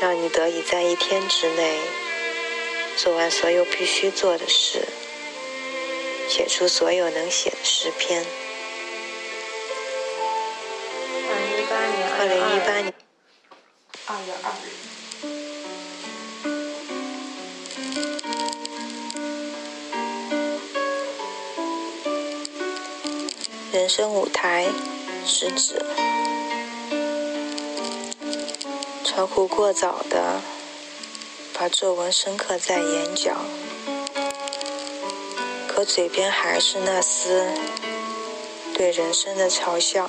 [0.00, 1.78] 让你得以在一天之内
[2.96, 4.88] 做完所有必须做的事，
[6.28, 8.26] 写出所有能写的诗篇。
[24.00, 24.66] 生舞台
[25.26, 25.84] 是指。
[29.04, 30.40] 超乎过早的
[31.52, 33.36] 把皱纹深刻在眼角，
[35.68, 37.46] 可嘴边还是那丝
[38.72, 40.08] 对人生的嘲笑。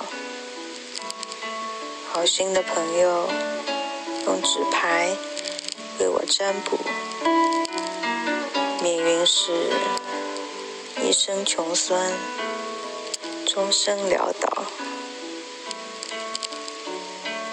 [2.10, 3.28] 好心的朋友
[4.24, 5.10] 用纸牌
[6.00, 6.78] 为我占卜，
[8.82, 9.52] 命运是
[11.04, 12.10] 一生穷酸，
[13.54, 14.64] 终生潦倒。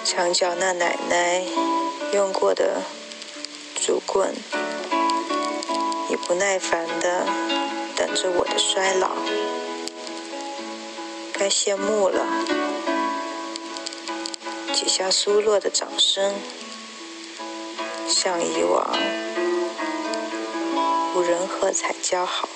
[0.05, 1.43] 墙角那奶奶
[2.13, 2.81] 用过的
[3.75, 4.33] 竹棍，
[6.09, 7.25] 已不耐烦的
[7.97, 9.09] 等着我的衰老。
[11.33, 12.25] 该谢幕了，
[14.73, 16.33] 几下苏落的掌声，
[18.07, 18.97] 像以往
[21.13, 22.47] 无人喝彩叫好。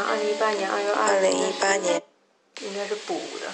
[0.00, 1.14] 二零一八年二月二。
[1.14, 2.02] 二零一八年。
[2.60, 3.52] 应该是补的。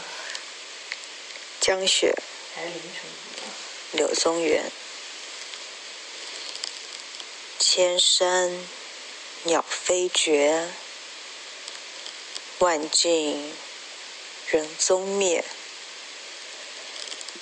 [1.60, 2.14] 江雪。
[2.54, 3.10] 还是凌晨。
[3.92, 4.70] 柳宗元。
[7.58, 8.50] 千山
[9.44, 10.68] 鸟飞绝，
[12.58, 13.54] 万径
[14.48, 15.44] 人踪灭。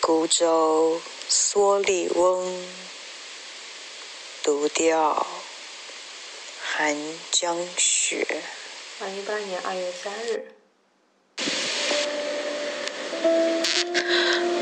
[0.00, 2.66] 孤舟蓑笠翁，
[4.42, 5.26] 独钓
[6.62, 6.96] 寒
[7.30, 8.42] 江雪。
[8.98, 10.46] 二零一八年二月三日。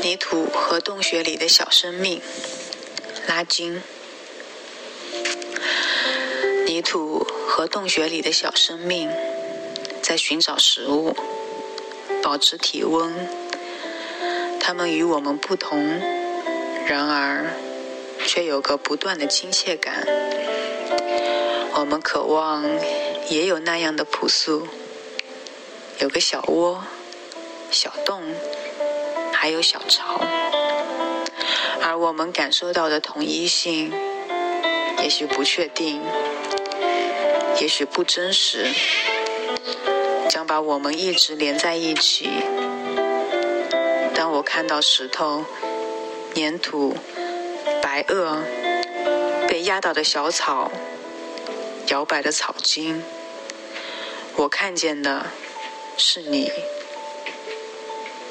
[0.01, 2.21] 泥土和洞穴里的小生命，
[3.27, 3.81] 拉金。
[6.65, 9.09] 泥土和洞穴里的小生命，
[10.01, 11.15] 在寻找食物，
[12.21, 13.13] 保持体温。
[14.59, 15.81] 它们与我们不同，
[16.85, 17.53] 然而
[18.27, 20.05] 却有个不断的亲切感。
[21.75, 22.65] 我们渴望。
[23.27, 24.67] 也有那样的朴素，
[25.99, 26.83] 有个小窝、
[27.71, 28.21] 小洞，
[29.33, 30.21] 还有小巢，
[31.81, 33.91] 而我们感受到的统一性，
[34.99, 36.01] 也许不确定，
[37.59, 38.67] 也许不真实，
[40.29, 42.29] 将把我们一直连在一起。
[44.13, 45.43] 当我看到石头、
[46.35, 46.95] 粘土、
[47.81, 48.37] 白垩、
[49.47, 50.71] 被压倒的小草。
[51.89, 53.03] 摇摆的草茎，
[54.37, 55.31] 我看见的
[55.97, 56.51] 是你。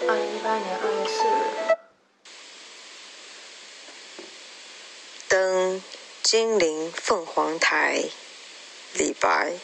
[0.06, 1.78] 二零一八年二月四日。
[5.26, 5.82] 登
[6.22, 8.04] 金陵凤凰台，
[8.92, 9.54] 李白。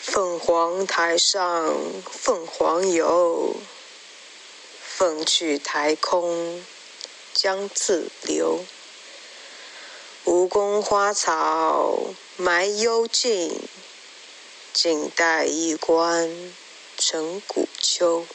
[0.00, 1.72] 凤凰台上
[2.10, 3.54] 凤凰游，
[4.84, 6.64] 凤去台空
[7.32, 8.64] 江自流。
[10.24, 11.98] 吴宫花草
[12.36, 13.60] 埋幽径，
[14.72, 16.54] 静待一关
[16.96, 18.26] 成古丘。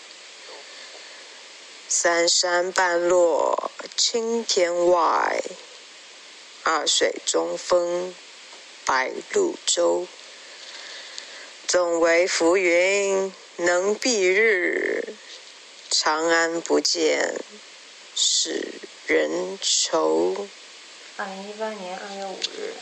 [1.90, 5.42] 三山半落青天外，
[6.64, 8.14] 二水中分
[8.86, 10.06] 白鹭洲。
[11.68, 15.16] 总为浮云能蔽日，
[15.90, 17.36] 长安不见
[18.16, 18.76] 使
[19.06, 20.48] 人愁。
[21.18, 22.74] 二零一八年二月五日。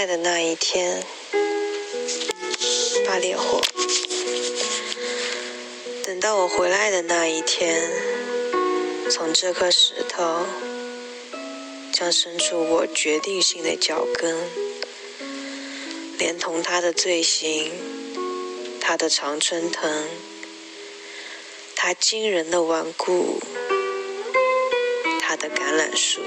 [0.00, 1.04] 爱的那一天，
[3.06, 3.60] 把烈火。
[6.06, 7.86] 等到我回来的那一天，
[9.10, 10.46] 从这颗石头
[11.92, 14.34] 将伸出我决定性的脚跟，
[16.16, 17.70] 连同他的罪行，
[18.80, 20.08] 他的常春藤，
[21.76, 23.38] 他惊人的顽固，
[25.20, 26.22] 他的橄榄树。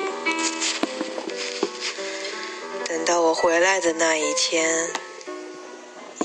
[3.05, 4.89] 到我回来的那一天，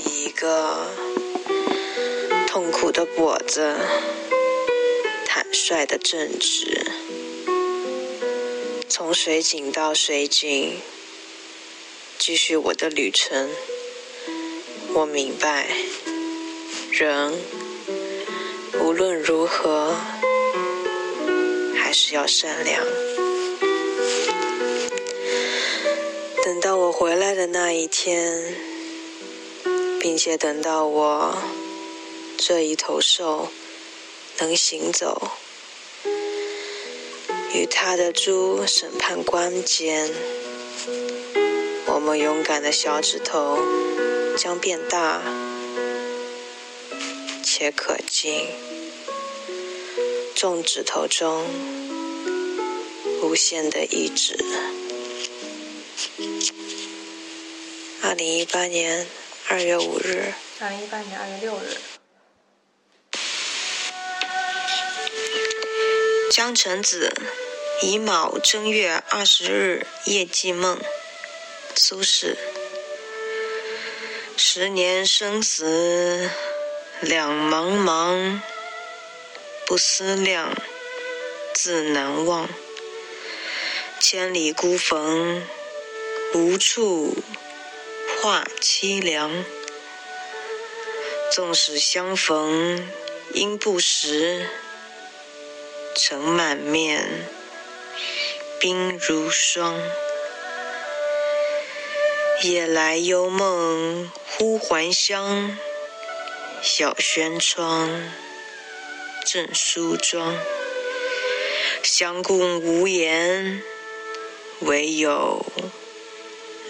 [0.05, 0.87] 一个。
[2.47, 3.77] 痛苦的跛子，
[5.27, 6.91] 坦率的正直，
[8.89, 10.81] 从水井到水井，
[12.17, 13.49] 继续我的旅程。
[14.95, 15.67] 我明白，
[16.91, 17.39] 人
[18.81, 19.95] 无论如何
[21.77, 22.83] 还是要善良。
[26.81, 28.55] 我回来的那一天，
[29.99, 31.35] 并且等到我。
[32.37, 33.49] 这一头兽
[34.37, 35.29] 能行走，
[37.53, 40.09] 与他的猪审判官间，
[41.85, 43.59] 我们勇敢的小指头
[44.37, 45.21] 将变大
[47.43, 48.47] 且可敬，
[50.33, 51.45] 众指头中
[53.21, 54.78] 无限的意志。
[58.09, 59.05] 二零一八年
[59.49, 60.33] 二月五日。
[60.59, 61.77] 二零一八年二月六日。
[66.31, 67.13] 江城子，
[67.83, 70.81] 乙卯正月二十日夜记梦。
[71.75, 72.35] 苏轼。
[74.35, 76.31] 十年生死
[77.01, 78.41] 两茫茫，
[79.67, 80.57] 不思量，
[81.53, 82.49] 自难忘。
[83.99, 85.47] 千里孤坟，
[86.33, 87.15] 无处
[88.21, 89.45] 话凄凉。
[91.31, 92.85] 纵使相逢
[93.33, 94.45] 应不识。
[95.95, 97.25] 尘满面，
[98.59, 99.81] 鬓如霜。
[102.41, 105.57] 夜来幽梦忽还乡，
[106.61, 107.89] 小轩窗，
[109.25, 110.35] 正梳妆。
[111.83, 113.63] 相顾无言，
[114.59, 115.45] 唯有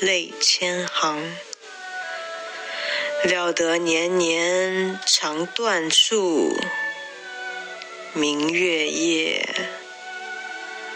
[0.02, 1.20] 泪千行。
[3.26, 6.56] 料得年年肠断处。
[8.14, 9.46] 明月夜，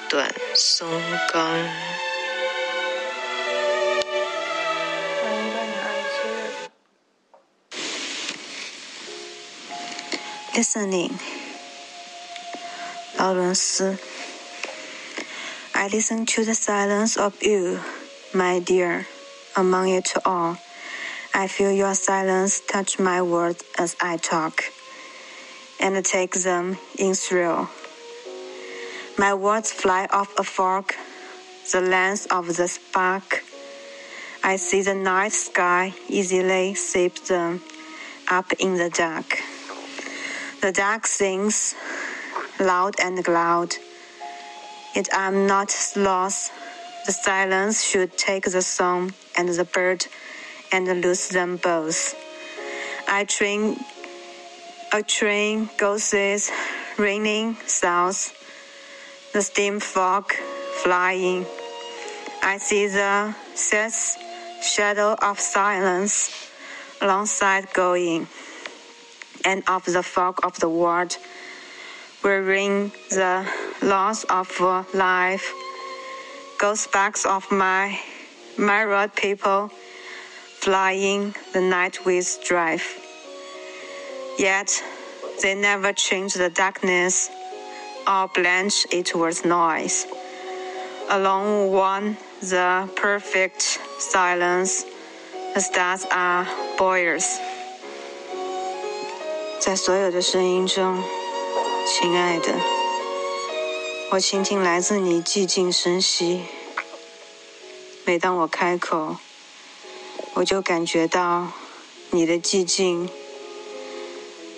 [0.09, 0.89] 短松
[1.31, 1.69] 冈。
[10.55, 11.11] Listening，
[13.17, 13.97] 劳伦斯。
[15.73, 17.79] I listen to the silence of you,
[18.35, 19.07] my dear,
[19.55, 20.57] among it all.
[21.33, 24.63] I feel your silence touch my words as I talk.
[25.79, 27.69] and take them in thrill.
[29.17, 30.95] My words fly off a fork,
[31.71, 33.43] the length of the spark.
[34.43, 37.61] I see the night sky easily sweep them
[38.29, 39.39] up in the dark.
[40.61, 41.75] The dark sings
[42.59, 43.75] loud and loud.
[44.95, 46.51] Yet I'm not lost.
[47.05, 50.07] The silence should take the song and the bird
[50.71, 52.15] and lose them both.
[53.09, 53.77] I train
[54.93, 56.13] a train goes
[56.97, 58.31] raining south,
[59.33, 60.31] the steam fog
[60.83, 61.45] flying.
[62.41, 63.93] I see the set
[64.61, 66.29] shadow of silence
[67.01, 68.27] alongside going,
[69.43, 71.17] and of the fog of the world,
[72.21, 73.45] where ring the
[73.81, 74.47] loss of
[74.93, 75.51] life,
[76.62, 77.98] ghost backs of my
[78.56, 79.70] mirrored people,
[80.60, 82.84] flying the night with drive.
[84.38, 84.82] Yet
[85.42, 87.30] they never change the darkness
[88.06, 90.06] or blanch it with noise.
[91.10, 94.84] Along one the perfect silence,
[95.54, 97.38] the stars are boys.
[99.60, 101.02] 在所有的声音中，
[101.84, 102.71] 亲爱的，
[104.13, 106.41] 我倾听来自你寂静声息。
[108.05, 109.15] 每当我开口，
[110.35, 111.47] 我就感觉到
[112.11, 113.09] 你的寂静。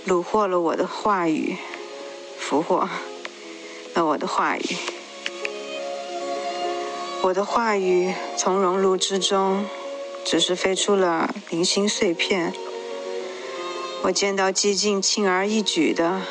[0.06, 1.56] 虏获了我的话语，
[2.38, 2.90] 俘获
[3.94, 4.76] 了我的话语。
[7.22, 9.66] 我的话语从熔炉之中，
[10.26, 12.54] 只是飞出了零星碎片。
[14.04, 16.22] 我见到寂静轻而易举的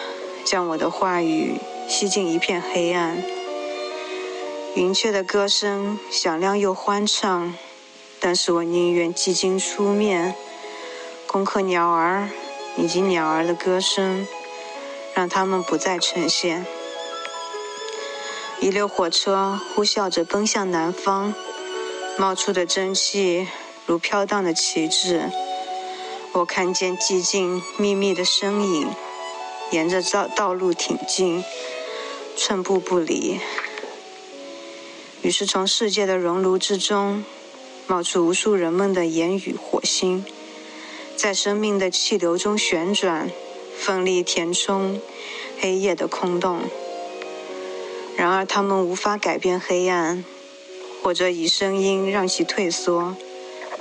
[0.45, 1.59] 将我的话语
[1.89, 3.23] 吸进一片黑暗。
[4.75, 7.55] 云雀的歌声响亮又欢畅，
[8.19, 10.35] 但是我宁愿寂静出面，
[11.27, 12.29] 攻克鸟儿
[12.77, 14.27] 以及鸟儿的歌声，
[15.15, 16.67] 让它们不再呈现。
[18.61, 21.35] 一列火车呼啸着奔向南方，
[22.17, 23.47] 冒出的蒸汽
[23.87, 25.31] 如飘荡的旗帜。
[26.33, 28.89] 我看见寂静密密的身影，
[29.71, 31.45] 沿着道道路挺进，
[32.37, 33.41] 寸步不离。
[35.23, 37.25] 于是，从世界的熔炉之中，
[37.87, 40.25] 冒出无数人们的言语火星，
[41.17, 43.31] 在生命的气流中旋转，
[43.79, 45.01] 奋力填充
[45.59, 46.61] 黑夜的空洞。
[48.17, 50.25] 然而，他们无法改变黑暗，
[51.03, 53.17] 或者以声音让其退缩。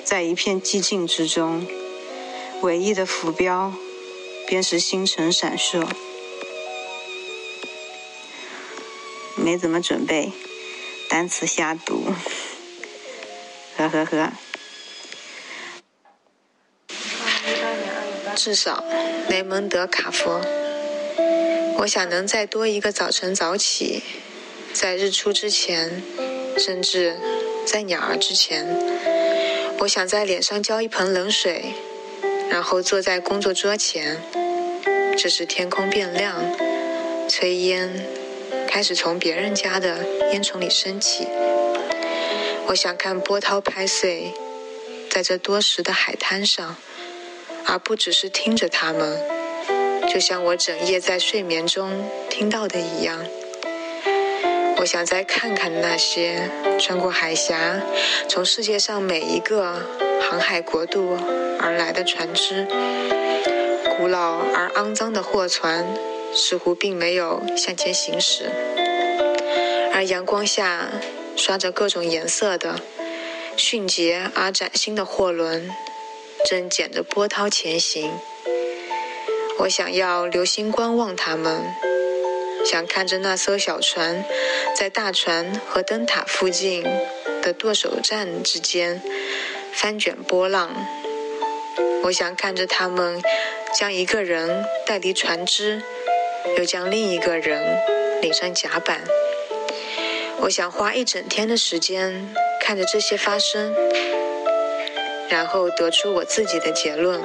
[0.06, 1.66] 在一片寂静之中，
[2.62, 3.74] 唯一的浮标
[4.48, 5.86] 便是星辰闪烁。
[9.44, 10.32] 没怎么准备，
[11.10, 12.06] 单词瞎读，
[13.76, 14.32] 呵呵呵。
[18.38, 18.82] 至少，
[19.28, 20.40] 雷蒙德·卡佛。
[21.80, 24.02] 我想能再多一个早晨早起，
[24.72, 26.02] 在日出之前，
[26.58, 27.18] 甚至
[27.66, 28.66] 在鸟儿之前。
[29.80, 31.74] 我想在脸上浇一盆冷水，
[32.50, 34.22] 然后坐在工作桌前。
[35.18, 36.42] 这时天空变亮，
[37.28, 38.08] 炊烟
[38.74, 41.28] 开始从别人家的烟囱里升起。
[42.66, 44.34] 我想看波涛拍碎
[45.12, 46.76] 在这多时的海滩上，
[47.68, 49.20] 而不只是听着它们。
[50.12, 53.24] 就像我整夜在睡眠中听到的一样，
[54.78, 56.50] 我想再看看那些
[56.80, 57.80] 穿过海峡、
[58.28, 59.80] 从世界上每一个
[60.20, 61.16] 航海国度
[61.60, 62.66] 而来的船只。
[63.96, 65.86] 古老而肮脏的货船
[66.36, 68.50] 似乎并没有向前行驶，
[69.94, 70.90] 而阳光下
[71.36, 72.80] 刷着各种颜色的
[73.56, 75.70] 迅捷而崭新的货轮
[76.46, 78.12] 正卷着波涛前行。
[79.60, 81.64] 我想要留心观望它们，
[82.66, 84.26] 想看着那艘小船
[84.76, 86.84] 在大船和灯塔附近
[87.44, 89.02] 的舵手站之间
[89.72, 90.72] 翻卷波浪。
[92.04, 93.22] 我想看着他们
[93.78, 95.82] 将一个人带离船只，
[96.58, 97.80] 又将另一个人
[98.22, 99.02] 领上甲板。
[100.40, 103.74] 我想花一整天的时间看着这些发生，
[105.30, 107.22] 然后得出我自己的结论。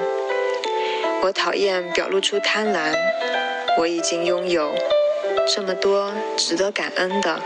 [1.23, 2.95] 我讨厌表露出贪婪。
[3.77, 4.75] 我已经拥有
[5.47, 7.41] 这么多值得感恩的，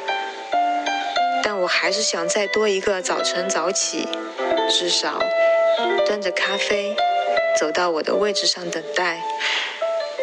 [1.45, 4.09] 但我还是想再多一个早晨早起，
[4.71, 5.23] 至少
[6.07, 6.97] 端着咖啡
[7.61, 9.21] 走到我的位置上等待，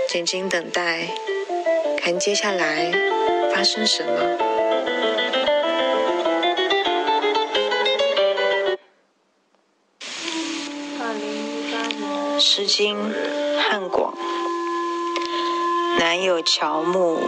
[0.08, 1.10] 静静等待，
[2.02, 2.92] 看接下来
[3.54, 4.12] 发生什么。
[11.00, 12.40] 二零一八年。
[12.40, 12.98] 《诗经·
[13.60, 14.14] 汉广》：
[16.00, 17.20] 南有乔木，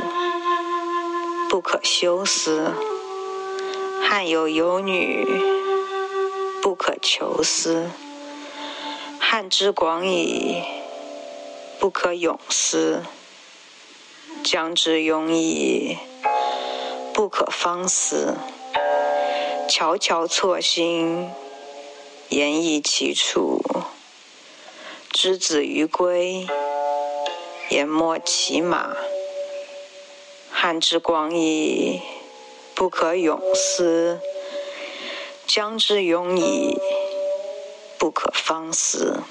[1.50, 2.72] 不可休思；
[4.02, 5.28] 汉有游女，
[6.64, 7.90] 不可求思。
[9.20, 10.64] 汉之广矣，
[11.80, 13.04] 不可泳思；
[14.44, 15.98] 将之永矣，
[17.14, 18.36] 不可方思。
[19.70, 21.30] 悄悄错薪，
[22.30, 23.62] 言益其处。
[25.12, 26.48] 之子于归，
[27.70, 28.96] 言莫其马。
[30.50, 32.02] 汉之广矣，
[32.74, 34.18] 不可泳思；
[35.48, 36.78] 将之永矣，
[37.98, 39.22] 不可方思。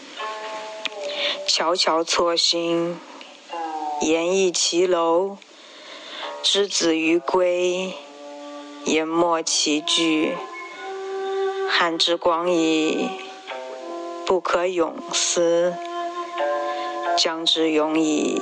[1.46, 2.98] 悄悄错薪，
[4.00, 5.36] 言意其楼。
[6.42, 7.92] 之子于归，
[8.84, 10.34] 言莫其居。
[11.68, 13.08] 汉之广矣，
[14.26, 15.72] 不可泳思；
[17.16, 18.40] 江之永矣，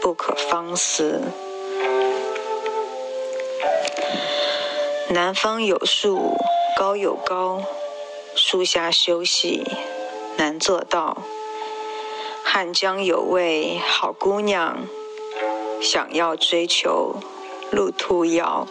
[0.00, 1.20] 不可方思。
[5.10, 6.34] 南方有树，
[6.76, 7.62] 高有高，
[8.34, 9.66] 树下休息，
[10.36, 11.22] 难做到。
[12.50, 14.78] 汉江有位好姑娘，
[15.82, 17.16] 想要追求，
[17.70, 18.66] 路途遥。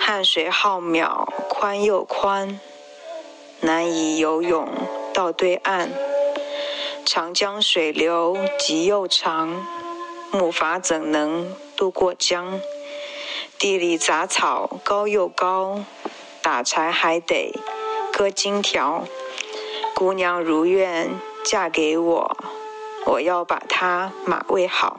[0.00, 2.58] 汉水浩渺，宽又宽，
[3.60, 4.66] 难以游泳
[5.12, 5.90] 到对岸。
[7.04, 9.66] 长江水流急又长，
[10.32, 12.58] 木筏怎能渡过江？
[13.58, 15.84] 地里杂草高又高，
[16.40, 17.54] 打柴还得
[18.10, 19.04] 割荆条。
[19.94, 21.10] 姑娘如愿
[21.44, 22.36] 嫁给我，
[23.04, 24.98] 我要把她马喂好。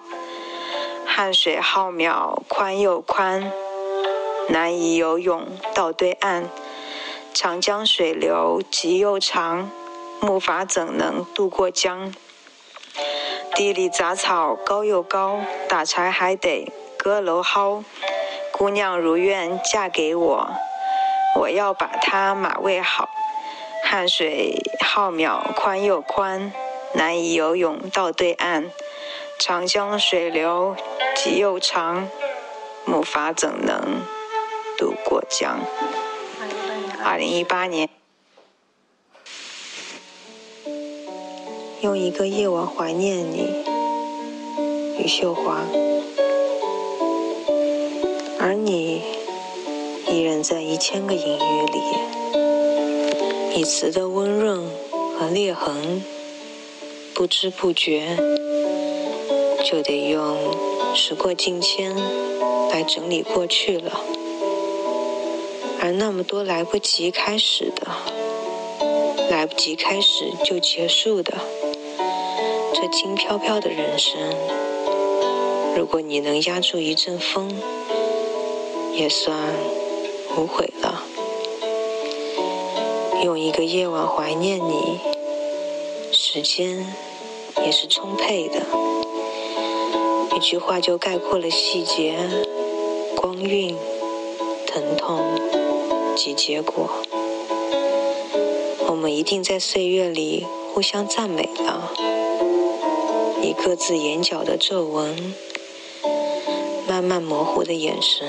[1.08, 3.52] 汉水浩渺，宽又宽，
[4.50, 6.48] 难以游泳到对岸。
[7.34, 9.72] 长江水流急又长，
[10.22, 12.14] 木筏怎能渡过江？
[13.56, 17.84] 地里杂草高又高，打柴还得搁楼蒿。
[18.52, 20.48] 姑娘如愿嫁给我，
[21.39, 23.05] 我要把她马喂好。
[23.96, 26.52] 汉水浩渺宽又宽，
[26.96, 28.70] 难以游泳到对岸。
[29.39, 30.76] 长江水流
[31.16, 32.10] 急又长，
[32.84, 34.02] 木筏怎能
[34.78, 35.62] 渡过江？
[37.06, 37.88] 二零一八年，
[41.80, 43.64] 用一个夜晚怀念你，
[45.00, 45.62] 余秀华，
[48.41, 49.02] 而你
[50.10, 51.80] 依然在一千个隐喻里，
[53.58, 54.70] 以词的温润
[55.18, 56.03] 和裂痕，
[57.14, 58.18] 不知不觉
[59.64, 60.36] 就得用
[60.93, 61.95] 时过境迁
[62.70, 64.01] 来整理过去了。
[65.80, 67.88] 而那么多来不及开始的，
[69.32, 71.34] 来不及开始就结束的，
[72.74, 74.20] 这轻飘飘的人生，
[75.78, 77.49] 如果你能压住一阵风，
[78.91, 79.34] 也算
[80.36, 80.70] 无悔。
[83.26, 84.99] 用一个夜晚怀念你，
[86.11, 86.86] 时间
[87.65, 88.61] 也是充沛的，
[90.36, 92.19] 一句话就概括了细节、
[93.15, 93.76] 光晕、
[94.67, 95.26] 疼痛。
[96.15, 96.88] 及结果，
[98.88, 101.91] 我们一定在岁月里互相赞美了，
[103.41, 105.34] 以各自眼角的皱纹，
[106.88, 108.28] 慢慢模糊的眼神。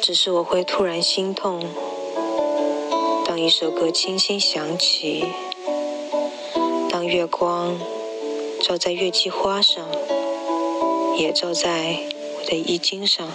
[0.00, 1.66] 只是我会突然心痛，
[3.36, 5.24] 当一首歌轻轻响起，
[6.88, 7.76] 当月光
[8.62, 9.84] 照在月季花上，
[11.18, 11.98] 也照在
[12.38, 13.28] 我的衣襟上。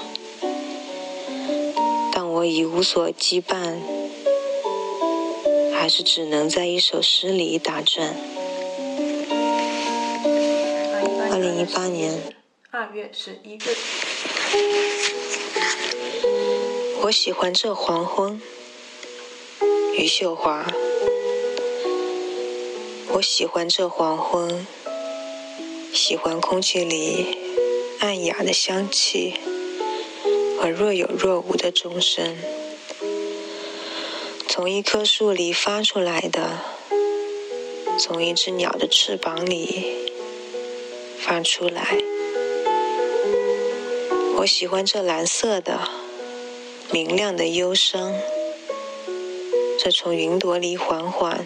[2.32, 3.76] 我已无所羁绊，
[5.74, 8.16] 还是只能在一首诗里打转。
[11.30, 12.18] 二零一八年
[12.72, 13.76] 二月十一日，
[17.02, 18.42] 我喜欢这黄昏。
[19.98, 20.66] 余秀华，
[23.10, 24.66] 我喜欢这黄昏，
[25.94, 27.38] 喜欢空气里
[28.00, 29.34] 暗哑的香气。
[30.62, 32.38] 和若有若无的钟声，
[34.48, 36.60] 从一棵树里发出来的，
[37.98, 40.12] 从一只鸟的翅膀里
[41.18, 41.98] 发出来。
[44.38, 45.80] 我喜欢这蓝色的、
[46.92, 48.14] 明亮的忧伤，
[49.82, 51.46] 这从云朵里缓缓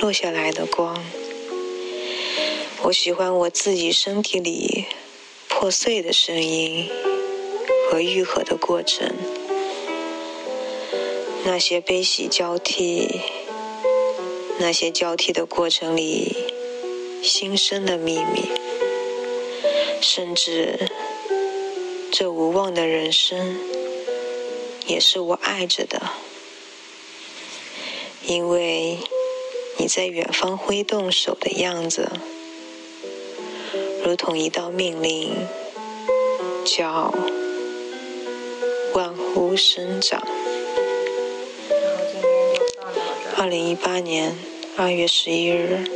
[0.00, 1.02] 落下来的光。
[2.82, 4.84] 我喜欢我自己身体里
[5.48, 6.86] 破碎的声音。
[7.88, 9.08] 和愈合的过程，
[11.44, 13.20] 那些悲喜交替，
[14.58, 16.36] 那些交替的过程里
[17.22, 18.50] 新生的秘密，
[20.00, 20.90] 甚至
[22.10, 23.56] 这无望的人生，
[24.88, 26.10] 也是我爱着的，
[28.26, 28.98] 因为
[29.78, 32.10] 你在远方挥动手的样子，
[34.04, 35.32] 如同一道命令，
[36.64, 37.14] 叫。
[38.94, 40.26] 万物生长。
[43.36, 44.34] 二零一八年
[44.74, 45.95] 二月十一日。